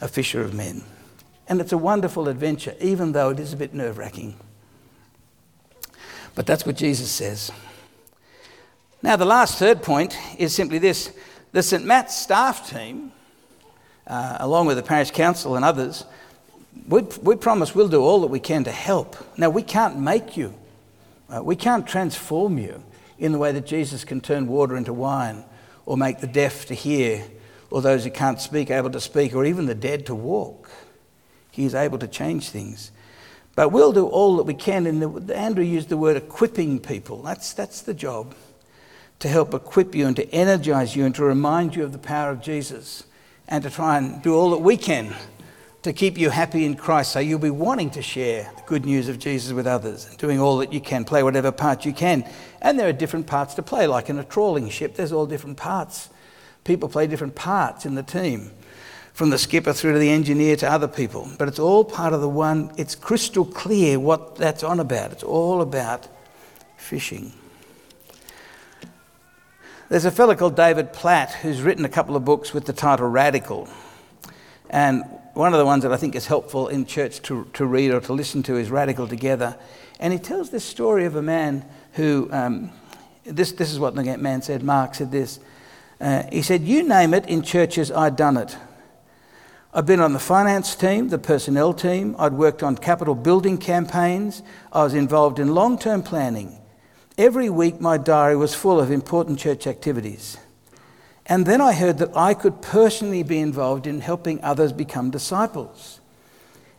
a 0.00 0.08
fisher 0.08 0.40
of 0.40 0.54
men. 0.54 0.84
And 1.48 1.60
it's 1.60 1.72
a 1.72 1.78
wonderful 1.78 2.28
adventure, 2.28 2.74
even 2.80 3.12
though 3.12 3.30
it 3.30 3.40
is 3.40 3.52
a 3.52 3.56
bit 3.56 3.74
nerve 3.74 3.98
wracking. 3.98 4.38
But 6.38 6.46
that's 6.46 6.64
what 6.64 6.76
Jesus 6.76 7.10
says. 7.10 7.50
Now, 9.02 9.16
the 9.16 9.24
last 9.24 9.58
third 9.58 9.82
point 9.82 10.16
is 10.38 10.54
simply 10.54 10.78
this 10.78 11.12
the 11.50 11.64
St. 11.64 11.84
Matt's 11.84 12.16
staff 12.16 12.70
team, 12.70 13.10
uh, 14.06 14.36
along 14.38 14.66
with 14.66 14.76
the 14.76 14.84
parish 14.84 15.10
council 15.10 15.56
and 15.56 15.64
others, 15.64 16.04
we, 16.86 17.02
we 17.24 17.34
promise 17.34 17.74
we'll 17.74 17.88
do 17.88 18.02
all 18.02 18.20
that 18.20 18.28
we 18.28 18.38
can 18.38 18.62
to 18.62 18.70
help. 18.70 19.16
Now, 19.36 19.50
we 19.50 19.64
can't 19.64 19.98
make 19.98 20.36
you, 20.36 20.54
uh, 21.28 21.42
we 21.42 21.56
can't 21.56 21.84
transform 21.88 22.56
you 22.56 22.84
in 23.18 23.32
the 23.32 23.38
way 23.38 23.50
that 23.50 23.66
Jesus 23.66 24.04
can 24.04 24.20
turn 24.20 24.46
water 24.46 24.76
into 24.76 24.92
wine 24.92 25.42
or 25.86 25.96
make 25.96 26.20
the 26.20 26.28
deaf 26.28 26.66
to 26.66 26.74
hear 26.74 27.24
or 27.68 27.82
those 27.82 28.04
who 28.04 28.12
can't 28.12 28.40
speak 28.40 28.70
able 28.70 28.90
to 28.90 29.00
speak 29.00 29.34
or 29.34 29.44
even 29.44 29.66
the 29.66 29.74
dead 29.74 30.06
to 30.06 30.14
walk. 30.14 30.70
He 31.50 31.64
is 31.64 31.74
able 31.74 31.98
to 31.98 32.06
change 32.06 32.50
things. 32.50 32.92
But 33.58 33.72
we'll 33.72 33.92
do 33.92 34.06
all 34.06 34.36
that 34.36 34.44
we 34.44 34.54
can. 34.54 34.86
And 34.86 35.28
Andrew 35.32 35.64
used 35.64 35.88
the 35.88 35.96
word 35.96 36.16
equipping 36.16 36.78
people. 36.78 37.22
That's, 37.22 37.52
that's 37.52 37.80
the 37.80 37.92
job 37.92 38.36
to 39.18 39.26
help 39.26 39.52
equip 39.52 39.96
you 39.96 40.06
and 40.06 40.14
to 40.14 40.32
energize 40.32 40.94
you 40.94 41.04
and 41.04 41.12
to 41.16 41.24
remind 41.24 41.74
you 41.74 41.82
of 41.82 41.90
the 41.90 41.98
power 41.98 42.30
of 42.30 42.40
Jesus 42.40 43.02
and 43.48 43.64
to 43.64 43.68
try 43.68 43.98
and 43.98 44.22
do 44.22 44.32
all 44.32 44.50
that 44.50 44.58
we 44.58 44.76
can 44.76 45.12
to 45.82 45.92
keep 45.92 46.16
you 46.16 46.30
happy 46.30 46.64
in 46.64 46.76
Christ. 46.76 47.10
So 47.10 47.18
you'll 47.18 47.40
be 47.40 47.50
wanting 47.50 47.90
to 47.90 48.00
share 48.00 48.48
the 48.54 48.62
good 48.62 48.86
news 48.86 49.08
of 49.08 49.18
Jesus 49.18 49.52
with 49.52 49.66
others 49.66 50.06
and 50.06 50.16
doing 50.18 50.38
all 50.38 50.58
that 50.58 50.72
you 50.72 50.80
can, 50.80 51.04
play 51.04 51.24
whatever 51.24 51.50
part 51.50 51.84
you 51.84 51.92
can. 51.92 52.24
And 52.62 52.78
there 52.78 52.88
are 52.88 52.92
different 52.92 53.26
parts 53.26 53.54
to 53.54 53.62
play, 53.64 53.88
like 53.88 54.08
in 54.08 54.20
a 54.20 54.24
trawling 54.24 54.68
ship, 54.68 54.94
there's 54.94 55.10
all 55.10 55.26
different 55.26 55.56
parts. 55.56 56.10
People 56.62 56.88
play 56.88 57.08
different 57.08 57.34
parts 57.34 57.84
in 57.84 57.96
the 57.96 58.04
team, 58.04 58.52
from 59.18 59.30
the 59.30 59.38
skipper 59.38 59.72
through 59.72 59.94
to 59.94 59.98
the 59.98 60.10
engineer 60.10 60.54
to 60.54 60.70
other 60.70 60.86
people. 60.86 61.28
But 61.38 61.48
it's 61.48 61.58
all 61.58 61.82
part 61.82 62.12
of 62.12 62.20
the 62.20 62.28
one, 62.28 62.70
it's 62.76 62.94
crystal 62.94 63.44
clear 63.44 63.98
what 63.98 64.36
that's 64.36 64.62
on 64.62 64.78
about. 64.78 65.10
It's 65.10 65.24
all 65.24 65.60
about 65.60 66.06
fishing. 66.76 67.32
There's 69.88 70.04
a 70.04 70.12
fellow 70.12 70.36
called 70.36 70.54
David 70.54 70.92
Platt 70.92 71.32
who's 71.32 71.62
written 71.62 71.84
a 71.84 71.88
couple 71.88 72.14
of 72.14 72.24
books 72.24 72.54
with 72.54 72.66
the 72.66 72.72
title 72.72 73.08
Radical. 73.08 73.68
And 74.70 75.02
one 75.34 75.52
of 75.52 75.58
the 75.58 75.66
ones 75.66 75.82
that 75.82 75.92
I 75.92 75.96
think 75.96 76.14
is 76.14 76.28
helpful 76.28 76.68
in 76.68 76.86
church 76.86 77.20
to, 77.22 77.44
to 77.54 77.66
read 77.66 77.90
or 77.90 78.00
to 78.02 78.12
listen 78.12 78.44
to 78.44 78.56
is 78.56 78.70
Radical 78.70 79.08
Together. 79.08 79.58
And 79.98 80.12
he 80.12 80.20
tells 80.20 80.50
this 80.50 80.64
story 80.64 81.06
of 81.06 81.16
a 81.16 81.22
man 81.22 81.64
who, 81.94 82.28
um, 82.30 82.70
this, 83.24 83.50
this 83.50 83.72
is 83.72 83.80
what 83.80 83.96
the 83.96 84.16
man 84.16 84.42
said, 84.42 84.62
Mark 84.62 84.94
said 84.94 85.10
this. 85.10 85.40
Uh, 86.00 86.22
he 86.30 86.40
said, 86.40 86.62
You 86.62 86.84
name 86.84 87.14
it, 87.14 87.26
in 87.26 87.42
churches, 87.42 87.90
I'd 87.90 88.14
done 88.14 88.36
it. 88.36 88.56
I've 89.72 89.84
been 89.84 90.00
on 90.00 90.14
the 90.14 90.18
finance 90.18 90.74
team, 90.74 91.08
the 91.08 91.18
personnel 91.18 91.74
team, 91.74 92.16
I'd 92.18 92.32
worked 92.32 92.62
on 92.62 92.76
capital 92.76 93.14
building 93.14 93.58
campaigns, 93.58 94.42
I 94.72 94.82
was 94.82 94.94
involved 94.94 95.38
in 95.38 95.54
long 95.54 95.78
term 95.78 96.02
planning. 96.02 96.58
Every 97.18 97.50
week, 97.50 97.80
my 97.80 97.98
diary 97.98 98.36
was 98.36 98.54
full 98.54 98.80
of 98.80 98.90
important 98.90 99.38
church 99.38 99.66
activities. 99.66 100.38
And 101.26 101.44
then 101.44 101.60
I 101.60 101.74
heard 101.74 101.98
that 101.98 102.16
I 102.16 102.32
could 102.32 102.62
personally 102.62 103.22
be 103.22 103.38
involved 103.38 103.86
in 103.86 104.00
helping 104.00 104.42
others 104.42 104.72
become 104.72 105.10
disciples 105.10 106.00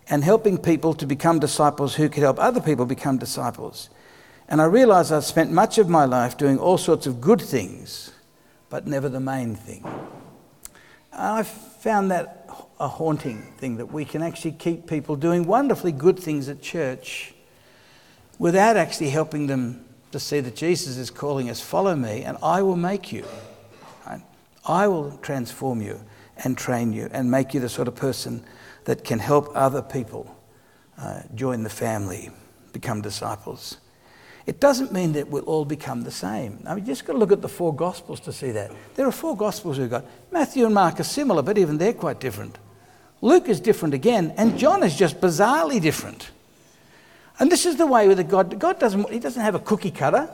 and 0.10 0.23
helping 0.23 0.58
people 0.58 0.95
to 0.95 1.06
become 1.06 1.38
disciples 1.38 1.93
who 1.93 2.10
could 2.10 2.23
help 2.23 2.39
other 2.39 2.60
people 2.60 2.88
become 2.88 3.19
disciples. 3.19 3.91
And 4.47 4.60
I 4.60 4.65
realized 4.65 5.12
I'd 5.12 5.23
spent 5.23 5.52
much 5.52 5.78
of 5.78 5.88
my 5.88 6.06
life 6.06 6.38
doing 6.38 6.58
all 6.58 6.80
sorts 6.80 7.06
of 7.06 7.21
good 7.21 7.39
things, 7.41 8.12
but 8.69 8.88
never 8.88 9.08
the 9.08 9.19
main 9.19 9.54
thing. 9.56 9.86
I 11.13 11.43
found 11.43 12.10
that 12.10 12.38
a 12.80 12.88
haunting 12.88 13.42
thing 13.58 13.78
that 13.78 13.88
we 13.88 14.06
can 14.06 14.22
actually 14.22 14.54
keep 14.54 14.88
people 14.88 15.16
doing 15.16 15.46
wonderfully 15.46 15.92
good 15.92 16.20
things 16.20 16.50
at 16.50 16.62
church 16.62 17.34
without 18.38 18.78
actually 18.78 19.10
helping 19.10 19.48
them 19.48 19.86
to 20.12 20.20
see 20.20 20.40
that 20.40 20.56
Jesus 20.56 20.98
is 20.98 21.10
calling 21.10 21.50
us, 21.50 21.62
Follow 21.62 21.96
me, 21.96 22.24
and 22.24 22.38
I 22.42 22.62
will 22.62 22.78
make 22.78 23.12
you. 23.12 23.26
I 24.66 24.88
will 24.88 25.18
transform 25.24 25.82
you 25.82 26.00
and 26.38 26.58
train 26.58 26.94
you 26.94 27.10
and 27.12 27.32
make 27.32 27.54
you 27.54 27.60
the 27.60 27.70
sort 27.70 27.88
of 27.88 27.96
person 27.96 28.44
that 28.86 29.04
can 29.04 29.20
help 29.20 29.50
other 29.56 29.82
people 29.82 30.36
uh, 30.98 31.22
join 31.34 31.64
the 31.64 31.70
family, 31.70 32.30
become 32.72 33.02
disciples. 33.02 33.78
It 34.50 34.60
doesn't 34.60 34.92
mean 34.92 35.14
that 35.14 35.28
we'll 35.28 35.44
all 35.44 35.64
become 35.64 36.02
the 36.02 36.10
same. 36.10 36.64
I 36.66 36.74
mean, 36.74 36.84
you 36.84 36.88
just 36.88 37.06
got 37.06 37.14
to 37.14 37.20
look 37.20 37.32
at 37.32 37.44
the 37.44 37.48
four 37.48 37.72
Gospels 37.72 38.20
to 38.22 38.34
see 38.34 38.50
that. 38.50 38.72
There 38.96 39.06
are 39.06 39.12
four 39.12 39.38
Gospels 39.38 39.78
we've 39.78 39.92
got. 39.92 40.06
Matthew 40.32 40.66
and 40.66 40.74
Mark 40.74 41.00
are 41.00 41.04
similar, 41.04 41.44
but 41.44 41.60
even 41.60 41.78
they're 41.78 41.94
quite 41.94 42.20
different. 42.20 42.58
Luke 43.22 43.48
is 43.48 43.60
different 43.60 43.94
again, 43.94 44.34
and 44.38 44.58
John 44.58 44.82
is 44.82 44.96
just 44.96 45.22
bizarrely 45.22 45.80
different. 45.80 46.32
And 47.38 47.52
this 47.52 47.68
is 47.68 47.76
the 47.76 47.86
way 47.86 48.08
with 48.08 48.28
God. 48.28 48.58
God 48.58 48.80
doesn't, 48.80 49.08
he 49.12 49.20
doesn't 49.20 49.44
have 49.44 49.54
a 49.54 49.60
cookie 49.60 49.92
cutter. 49.92 50.28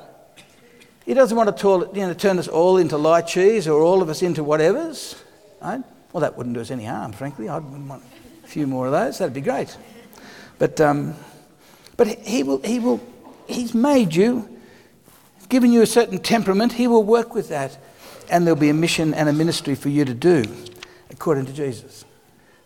He 1.06 1.13
doesn't 1.13 1.36
want 1.36 1.58
to 1.58 1.89
you 1.93 2.08
know, 2.08 2.13
turn 2.13 2.39
us 2.39 2.47
all 2.47 2.78
into 2.78 2.95
light 2.95 3.28
cheese 3.28 3.67
or 3.67 3.82
all 3.82 4.01
of 4.01 4.08
us 4.08 4.21
into 4.21 4.45
whatevers. 4.45 5.21
Right? 5.62 5.84
Well, 6.13 6.21
that 6.21 6.38
wouldn't 6.38 6.56
do 6.56 6.62
us 6.62 6.71
any 6.71 6.86
harm, 6.86 7.12
frankly. 7.12 7.49
I'd 7.49 7.65
want 7.65 8.01
a 8.45 8.47
few 8.47 8.65
more 8.65 8.86
of 8.86 8.93
those. 8.93 9.17
That'd 9.17 9.34
be 9.34 9.41
great. 9.41 9.75
But, 10.58 10.80
um, 10.80 11.15
but 11.97 12.08
he 12.08 12.43
will, 12.43 12.62
he 12.62 12.80
will, 12.80 13.01
he's 13.47 13.73
made 13.73 14.15
you, 14.15 14.49
given 15.49 15.71
you 15.71 15.81
a 15.81 15.88
certain 15.88 16.19
temperament. 16.19 16.73
He 16.73 16.88
will 16.88 17.03
work 17.03 17.34
with 17.34 17.49
that. 17.49 17.77
And 18.29 18.45
there'll 18.45 18.60
be 18.60 18.69
a 18.69 18.73
mission 18.73 19.13
and 19.13 19.29
a 19.29 19.34
ministry 19.34 19.75
for 19.75 19.89
you 19.89 20.03
to 20.05 20.13
do 20.13 20.43
according 21.12 21.45
to 21.45 21.53
Jesus 21.53 22.05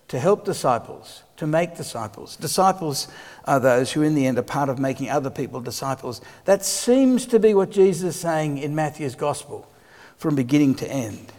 to 0.10 0.20
help 0.20 0.44
disciples, 0.44 1.24
to 1.38 1.48
make 1.48 1.78
disciples. 1.78 2.36
Disciples 2.36 3.08
are 3.46 3.60
those 3.60 3.92
who, 3.92 4.02
in 4.02 4.15
the 4.15 4.26
end, 4.26 4.39
are 4.39 4.44
part 4.44 4.68
of 4.68 4.80
making 4.80 5.10
other 5.10 5.30
people 5.30 5.62
disciples. 5.62 6.20
That 6.46 6.65
seems 6.65 7.28
to 7.28 7.39
be 7.39 7.54
what 7.54 7.70
Jesus 7.70 8.15
is 8.15 8.20
saying 8.20 8.58
in 8.58 8.76
Matthew's 8.76 9.15
gospel 9.15 9.72
from 10.18 10.36
beginning 10.36 10.76
to 10.76 10.88
end. 10.89 11.32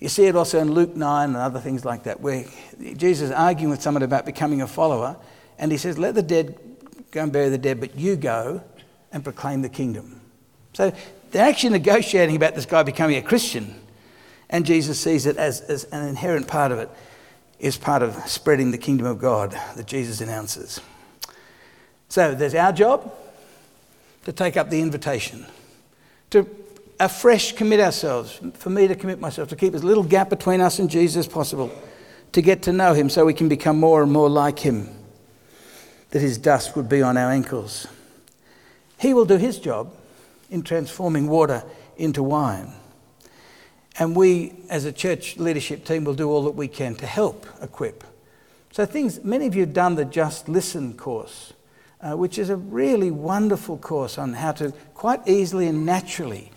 You 0.00 0.10
see 0.10 0.26
it 0.26 0.36
also 0.36 0.60
in 0.60 0.72
Luke 0.72 0.94
9 0.94 1.28
and 1.30 1.36
other 1.36 1.60
things 1.60 1.86
like 1.86 2.04
that, 2.04 2.20
where 2.20 2.44
Jesus 2.78 3.30
is 3.30 3.30
arguing 3.30 3.70
with 3.70 3.80
someone 3.80 4.02
about 4.02 4.26
becoming 4.26 4.60
a 4.60 4.66
follower, 4.66 5.16
and 5.58 5.72
he 5.72 5.78
says, 5.78 5.98
Let 5.98 6.14
the 6.14 6.22
dead 6.22 6.58
go 7.14 7.22
and 7.22 7.32
bury 7.32 7.48
the 7.48 7.56
dead, 7.56 7.80
but 7.80 7.96
you 7.96 8.16
go 8.16 8.62
and 9.12 9.22
proclaim 9.22 9.62
the 9.62 9.68
kingdom. 9.68 10.20
So 10.72 10.92
they're 11.30 11.48
actually 11.48 11.70
negotiating 11.70 12.34
about 12.36 12.54
this 12.54 12.66
guy 12.66 12.82
becoming 12.82 13.16
a 13.16 13.22
Christian, 13.22 13.74
and 14.50 14.66
Jesus 14.66 15.00
sees 15.00 15.24
it 15.24 15.36
as, 15.36 15.60
as 15.62 15.84
an 15.84 16.06
inherent 16.06 16.48
part 16.48 16.72
of 16.72 16.78
it 16.78 16.90
is 17.60 17.76
part 17.76 18.02
of 18.02 18.14
spreading 18.28 18.72
the 18.72 18.78
kingdom 18.78 19.06
of 19.06 19.18
God 19.18 19.52
that 19.76 19.86
Jesus 19.86 20.20
announces. 20.20 20.80
So 22.08 22.34
there's 22.34 22.54
our 22.54 22.72
job 22.72 23.14
to 24.24 24.32
take 24.32 24.56
up 24.56 24.68
the 24.70 24.80
invitation, 24.80 25.46
to 26.30 26.46
afresh 26.98 27.52
commit 27.52 27.80
ourselves, 27.80 28.40
for 28.54 28.70
me 28.70 28.88
to 28.88 28.94
commit 28.94 29.20
myself, 29.20 29.48
to 29.50 29.56
keep 29.56 29.74
as 29.74 29.84
little 29.84 30.02
gap 30.02 30.28
between 30.30 30.60
us 30.60 30.78
and 30.78 30.90
Jesus 30.90 31.26
as 31.26 31.32
possible, 31.32 31.70
to 32.32 32.42
get 32.42 32.62
to 32.62 32.72
know 32.72 32.92
him 32.92 33.08
so 33.08 33.24
we 33.24 33.34
can 33.34 33.48
become 33.48 33.78
more 33.78 34.02
and 34.02 34.12
more 34.12 34.28
like 34.28 34.58
him, 34.58 34.88
that 36.14 36.22
his 36.22 36.38
dust 36.38 36.76
would 36.76 36.88
be 36.88 37.02
on 37.02 37.16
our 37.16 37.28
ankles. 37.28 37.88
He 39.00 39.12
will 39.12 39.24
do 39.24 39.36
his 39.36 39.58
job 39.58 39.92
in 40.48 40.62
transforming 40.62 41.26
water 41.26 41.64
into 41.96 42.22
wine. 42.22 42.72
And 43.98 44.14
we, 44.14 44.52
as 44.70 44.84
a 44.84 44.92
church 44.92 45.38
leadership 45.38 45.84
team, 45.84 46.04
will 46.04 46.14
do 46.14 46.30
all 46.30 46.44
that 46.44 46.52
we 46.52 46.68
can 46.68 46.94
to 46.96 47.06
help 47.06 47.48
equip. 47.60 48.04
So, 48.70 48.86
things, 48.86 49.24
many 49.24 49.48
of 49.48 49.56
you 49.56 49.62
have 49.62 49.72
done 49.72 49.96
the 49.96 50.04
Just 50.04 50.48
Listen 50.48 50.96
course, 50.96 51.52
uh, 52.00 52.16
which 52.16 52.38
is 52.38 52.48
a 52.48 52.56
really 52.56 53.10
wonderful 53.10 53.76
course 53.76 54.16
on 54.16 54.34
how 54.34 54.52
to 54.52 54.70
quite 54.94 55.26
easily 55.26 55.66
and 55.66 55.84
naturally 55.84 56.52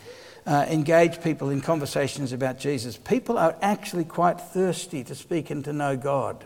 uh, 0.45 0.67
engage 0.69 1.19
people 1.23 1.49
in 1.49 1.61
conversations 1.61 2.31
about 2.31 2.59
Jesus. 2.59 2.95
People 2.95 3.39
are 3.39 3.55
actually 3.63 4.05
quite 4.05 4.39
thirsty 4.39 5.03
to 5.05 5.15
speak 5.15 5.49
and 5.49 5.65
to 5.65 5.73
know 5.73 5.97
God. 5.97 6.45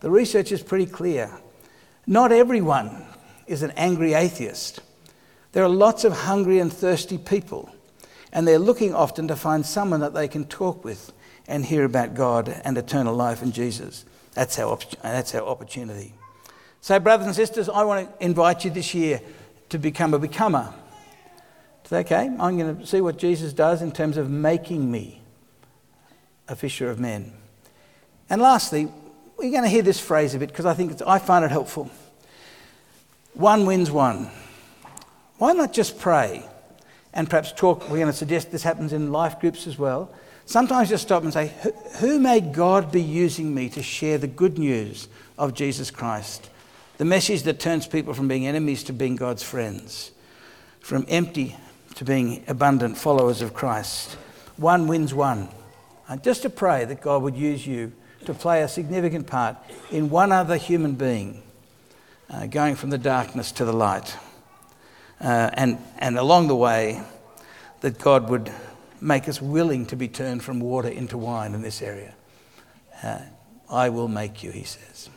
The 0.00 0.10
research 0.10 0.52
is 0.52 0.62
pretty 0.62 0.84
clear. 0.84 1.30
Not 2.06 2.32
everyone 2.32 3.04
is 3.46 3.62
an 3.62 3.72
angry 3.72 4.14
atheist. 4.14 4.80
There 5.52 5.64
are 5.64 5.68
lots 5.68 6.04
of 6.04 6.12
hungry 6.12 6.58
and 6.58 6.72
thirsty 6.72 7.18
people. 7.18 7.70
And 8.32 8.46
they're 8.46 8.58
looking 8.58 8.94
often 8.94 9.28
to 9.28 9.36
find 9.36 9.66
someone 9.66 10.00
that 10.00 10.14
they 10.14 10.28
can 10.28 10.44
talk 10.44 10.84
with 10.84 11.12
and 11.48 11.64
hear 11.64 11.84
about 11.84 12.14
God 12.14 12.48
and 12.64 12.78
eternal 12.78 13.14
life 13.14 13.42
in 13.42 13.50
Jesus. 13.50 14.04
That's 14.34 14.58
our, 14.58 14.78
that's 15.02 15.34
our 15.34 15.42
opportunity. 15.42 16.14
So, 16.80 16.98
brothers 17.00 17.26
and 17.26 17.34
sisters, 17.34 17.68
I 17.68 17.82
want 17.82 18.08
to 18.08 18.24
invite 18.24 18.64
you 18.64 18.70
this 18.70 18.94
year 18.94 19.20
to 19.70 19.78
become 19.78 20.14
a 20.14 20.18
becomer. 20.18 20.72
Okay, 21.92 22.30
I'm 22.38 22.56
going 22.56 22.78
to 22.78 22.86
see 22.86 23.00
what 23.00 23.18
Jesus 23.18 23.52
does 23.52 23.82
in 23.82 23.90
terms 23.90 24.16
of 24.16 24.30
making 24.30 24.88
me 24.88 25.22
a 26.46 26.54
fisher 26.54 26.88
of 26.88 27.00
men. 27.00 27.32
And 28.28 28.40
lastly, 28.40 28.88
we're 29.40 29.50
going 29.50 29.64
to 29.64 29.68
hear 29.68 29.82
this 29.82 29.98
phrase 29.98 30.34
a 30.34 30.38
bit 30.38 30.50
because 30.50 30.66
I 30.66 30.74
think 30.74 31.00
I 31.06 31.18
find 31.18 31.44
it 31.44 31.50
helpful. 31.50 31.90
One 33.34 33.66
wins 33.66 33.90
one. 33.90 34.30
Why 35.38 35.52
not 35.52 35.72
just 35.72 35.98
pray? 35.98 36.44
and 37.12 37.28
perhaps 37.28 37.52
talk. 37.52 37.82
We're 37.82 37.98
going 37.98 38.06
to 38.06 38.12
suggest 38.12 38.50
this 38.50 38.62
happens 38.62 38.92
in 38.92 39.12
life 39.12 39.40
groups 39.40 39.66
as 39.66 39.78
well. 39.78 40.10
Sometimes 40.46 40.88
just 40.88 41.04
stop 41.04 41.22
and 41.22 41.32
say, 41.32 41.52
Who 41.98 42.18
may 42.18 42.40
God 42.40 42.90
be 42.90 43.02
using 43.02 43.54
me 43.54 43.68
to 43.70 43.82
share 43.82 44.18
the 44.18 44.26
good 44.26 44.58
news 44.58 45.08
of 45.38 45.54
Jesus 45.54 45.90
Christ? 45.90 46.50
The 46.98 47.04
message 47.04 47.44
that 47.44 47.60
turns 47.60 47.86
people 47.86 48.14
from 48.14 48.28
being 48.28 48.46
enemies 48.46 48.84
to 48.84 48.92
being 48.92 49.16
God's 49.16 49.42
friends, 49.42 50.10
from 50.80 51.06
empty 51.08 51.56
to 51.94 52.04
being 52.04 52.44
abundant 52.46 52.98
followers 52.98 53.42
of 53.42 53.54
Christ. 53.54 54.16
One 54.56 54.86
wins 54.86 55.14
one. 55.14 55.48
And 56.08 56.22
just 56.22 56.42
to 56.42 56.50
pray 56.50 56.84
that 56.84 57.00
God 57.00 57.22
would 57.22 57.36
use 57.36 57.66
you 57.66 57.92
to 58.24 58.34
play 58.34 58.62
a 58.62 58.68
significant 58.68 59.26
part 59.26 59.56
in 59.90 60.10
one 60.10 60.32
other 60.32 60.56
human 60.56 60.94
being, 60.94 61.42
uh, 62.28 62.46
going 62.46 62.76
from 62.76 62.90
the 62.90 62.98
darkness 62.98 63.52
to 63.52 63.64
the 63.64 63.72
light 63.72 64.16
uh, 65.20 65.50
and, 65.52 65.78
and 65.98 66.18
along 66.18 66.48
the 66.48 66.56
way, 66.56 67.02
that 67.80 67.98
God 67.98 68.28
would 68.28 68.50
make 69.00 69.28
us 69.28 69.40
willing 69.40 69.86
to 69.86 69.96
be 69.96 70.08
turned 70.08 70.42
from 70.42 70.60
water 70.60 70.88
into 70.88 71.16
wine 71.16 71.54
in 71.54 71.62
this 71.62 71.80
area. 71.80 72.14
Uh, 73.02 73.20
I 73.70 73.88
will 73.88 74.08
make 74.08 74.42
you, 74.42 74.50
he 74.50 74.64
says. 74.64 75.08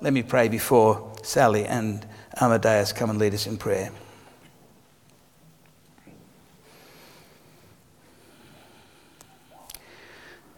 Let 0.00 0.12
me 0.12 0.22
pray 0.22 0.48
before 0.48 1.12
Sally 1.22 1.64
and 1.64 2.04
Amadeus 2.40 2.92
come 2.92 3.10
and 3.10 3.18
lead 3.18 3.34
us 3.34 3.46
in 3.46 3.56
prayer. 3.56 3.90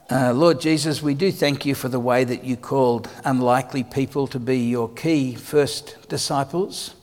Uh, 0.09 0.33
Lord 0.33 0.61
Jesus, 0.61 1.03
we 1.03 1.15
do 1.15 1.33
thank 1.33 1.67
you 1.67 1.75
for 1.75 1.89
the 1.89 1.99
way 1.99 2.23
that 2.23 2.45
you 2.45 2.57
called 2.57 3.11
unlikely 3.25 3.83
people 3.83 4.29
to 4.29 4.39
be 4.39 4.59
your 4.59 4.89
key 4.89 5.35
first 5.35 6.09
disciples 6.09 6.95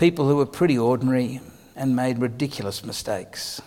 people 0.00 0.26
who 0.26 0.36
were 0.36 0.46
pretty 0.46 0.78
ordinary 0.78 1.40
and 1.76 1.94
made 1.94 2.18
ridiculous 2.18 2.82
mistakes. 2.82 3.60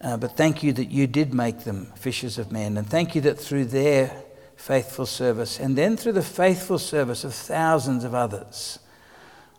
Uh, 0.00 0.16
but 0.16 0.36
thank 0.36 0.62
you 0.62 0.72
that 0.72 0.88
you 0.88 1.08
did 1.08 1.34
make 1.34 1.64
them 1.64 1.86
fishers 1.96 2.38
of 2.38 2.52
men. 2.52 2.76
And 2.76 2.86
thank 2.86 3.16
you 3.16 3.20
that 3.22 3.36
through 3.36 3.64
their 3.64 4.14
faithful 4.54 5.06
service 5.06 5.58
and 5.58 5.76
then 5.76 5.96
through 5.96 6.12
the 6.12 6.22
faithful 6.22 6.78
service 6.78 7.24
of 7.24 7.34
thousands 7.34 8.04
of 8.04 8.14
others, 8.14 8.78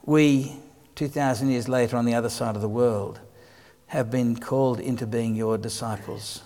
we, 0.05 0.55
2,000 0.95 1.49
years 1.49 1.67
later 1.67 1.97
on 1.97 2.05
the 2.05 2.13
other 2.13 2.29
side 2.29 2.55
of 2.55 2.61
the 2.61 2.69
world, 2.69 3.19
have 3.87 4.09
been 4.09 4.37
called 4.37 4.79
into 4.79 5.05
being 5.05 5.35
your 5.35 5.57
disciples. 5.57 6.43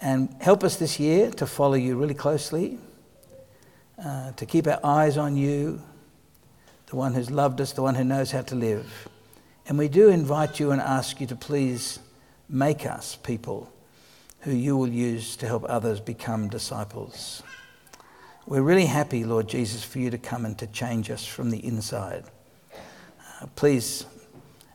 And 0.00 0.34
help 0.40 0.62
us 0.62 0.76
this 0.76 1.00
year 1.00 1.30
to 1.32 1.46
follow 1.46 1.74
you 1.74 1.96
really 1.96 2.14
closely, 2.14 2.78
uh, 4.02 4.32
to 4.32 4.46
keep 4.46 4.66
our 4.66 4.80
eyes 4.84 5.16
on 5.16 5.36
you, 5.36 5.82
the 6.86 6.96
one 6.96 7.14
who's 7.14 7.30
loved 7.30 7.60
us, 7.60 7.72
the 7.72 7.82
one 7.82 7.94
who 7.94 8.04
knows 8.04 8.30
how 8.30 8.42
to 8.42 8.54
live. 8.54 9.08
And 9.66 9.76
we 9.76 9.88
do 9.88 10.08
invite 10.08 10.60
you 10.60 10.70
and 10.70 10.80
ask 10.80 11.20
you 11.20 11.26
to 11.26 11.36
please 11.36 11.98
make 12.48 12.86
us 12.86 13.16
people 13.16 13.70
who 14.40 14.52
you 14.52 14.76
will 14.76 14.88
use 14.88 15.36
to 15.36 15.46
help 15.46 15.64
others 15.68 16.00
become 16.00 16.48
disciples. 16.48 17.42
We're 18.46 18.62
really 18.62 18.86
happy, 18.86 19.24
Lord 19.24 19.48
Jesus, 19.48 19.84
for 19.84 19.98
you 19.98 20.10
to 20.10 20.16
come 20.16 20.46
and 20.46 20.56
to 20.58 20.66
change 20.68 21.10
us 21.10 21.26
from 21.26 21.50
the 21.50 21.58
inside. 21.66 22.24
Uh, 22.72 23.46
please, 23.56 24.06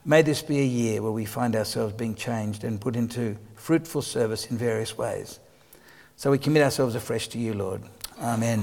may 0.05 0.21
this 0.21 0.43
be 0.43 0.59
a 0.59 0.65
year 0.65 1.01
where 1.01 1.11
we 1.11 1.25
find 1.25 1.55
ourselves 1.55 1.93
being 1.93 2.13
changed 2.13 2.63
and 2.63 2.79
put 2.79 2.95
into 2.95 3.35
fruitful 3.63 4.01
service 4.01 4.47
in 4.47 4.57
various 4.57 4.97
ways. 4.97 5.39
So 6.17 6.31
we 6.31 6.37
commit 6.37 6.63
ourselves 6.63 6.95
afresh 6.95 7.29
to 7.29 7.39
you, 7.39 7.53
Lord. 7.53 7.81
Amen. 8.19 8.61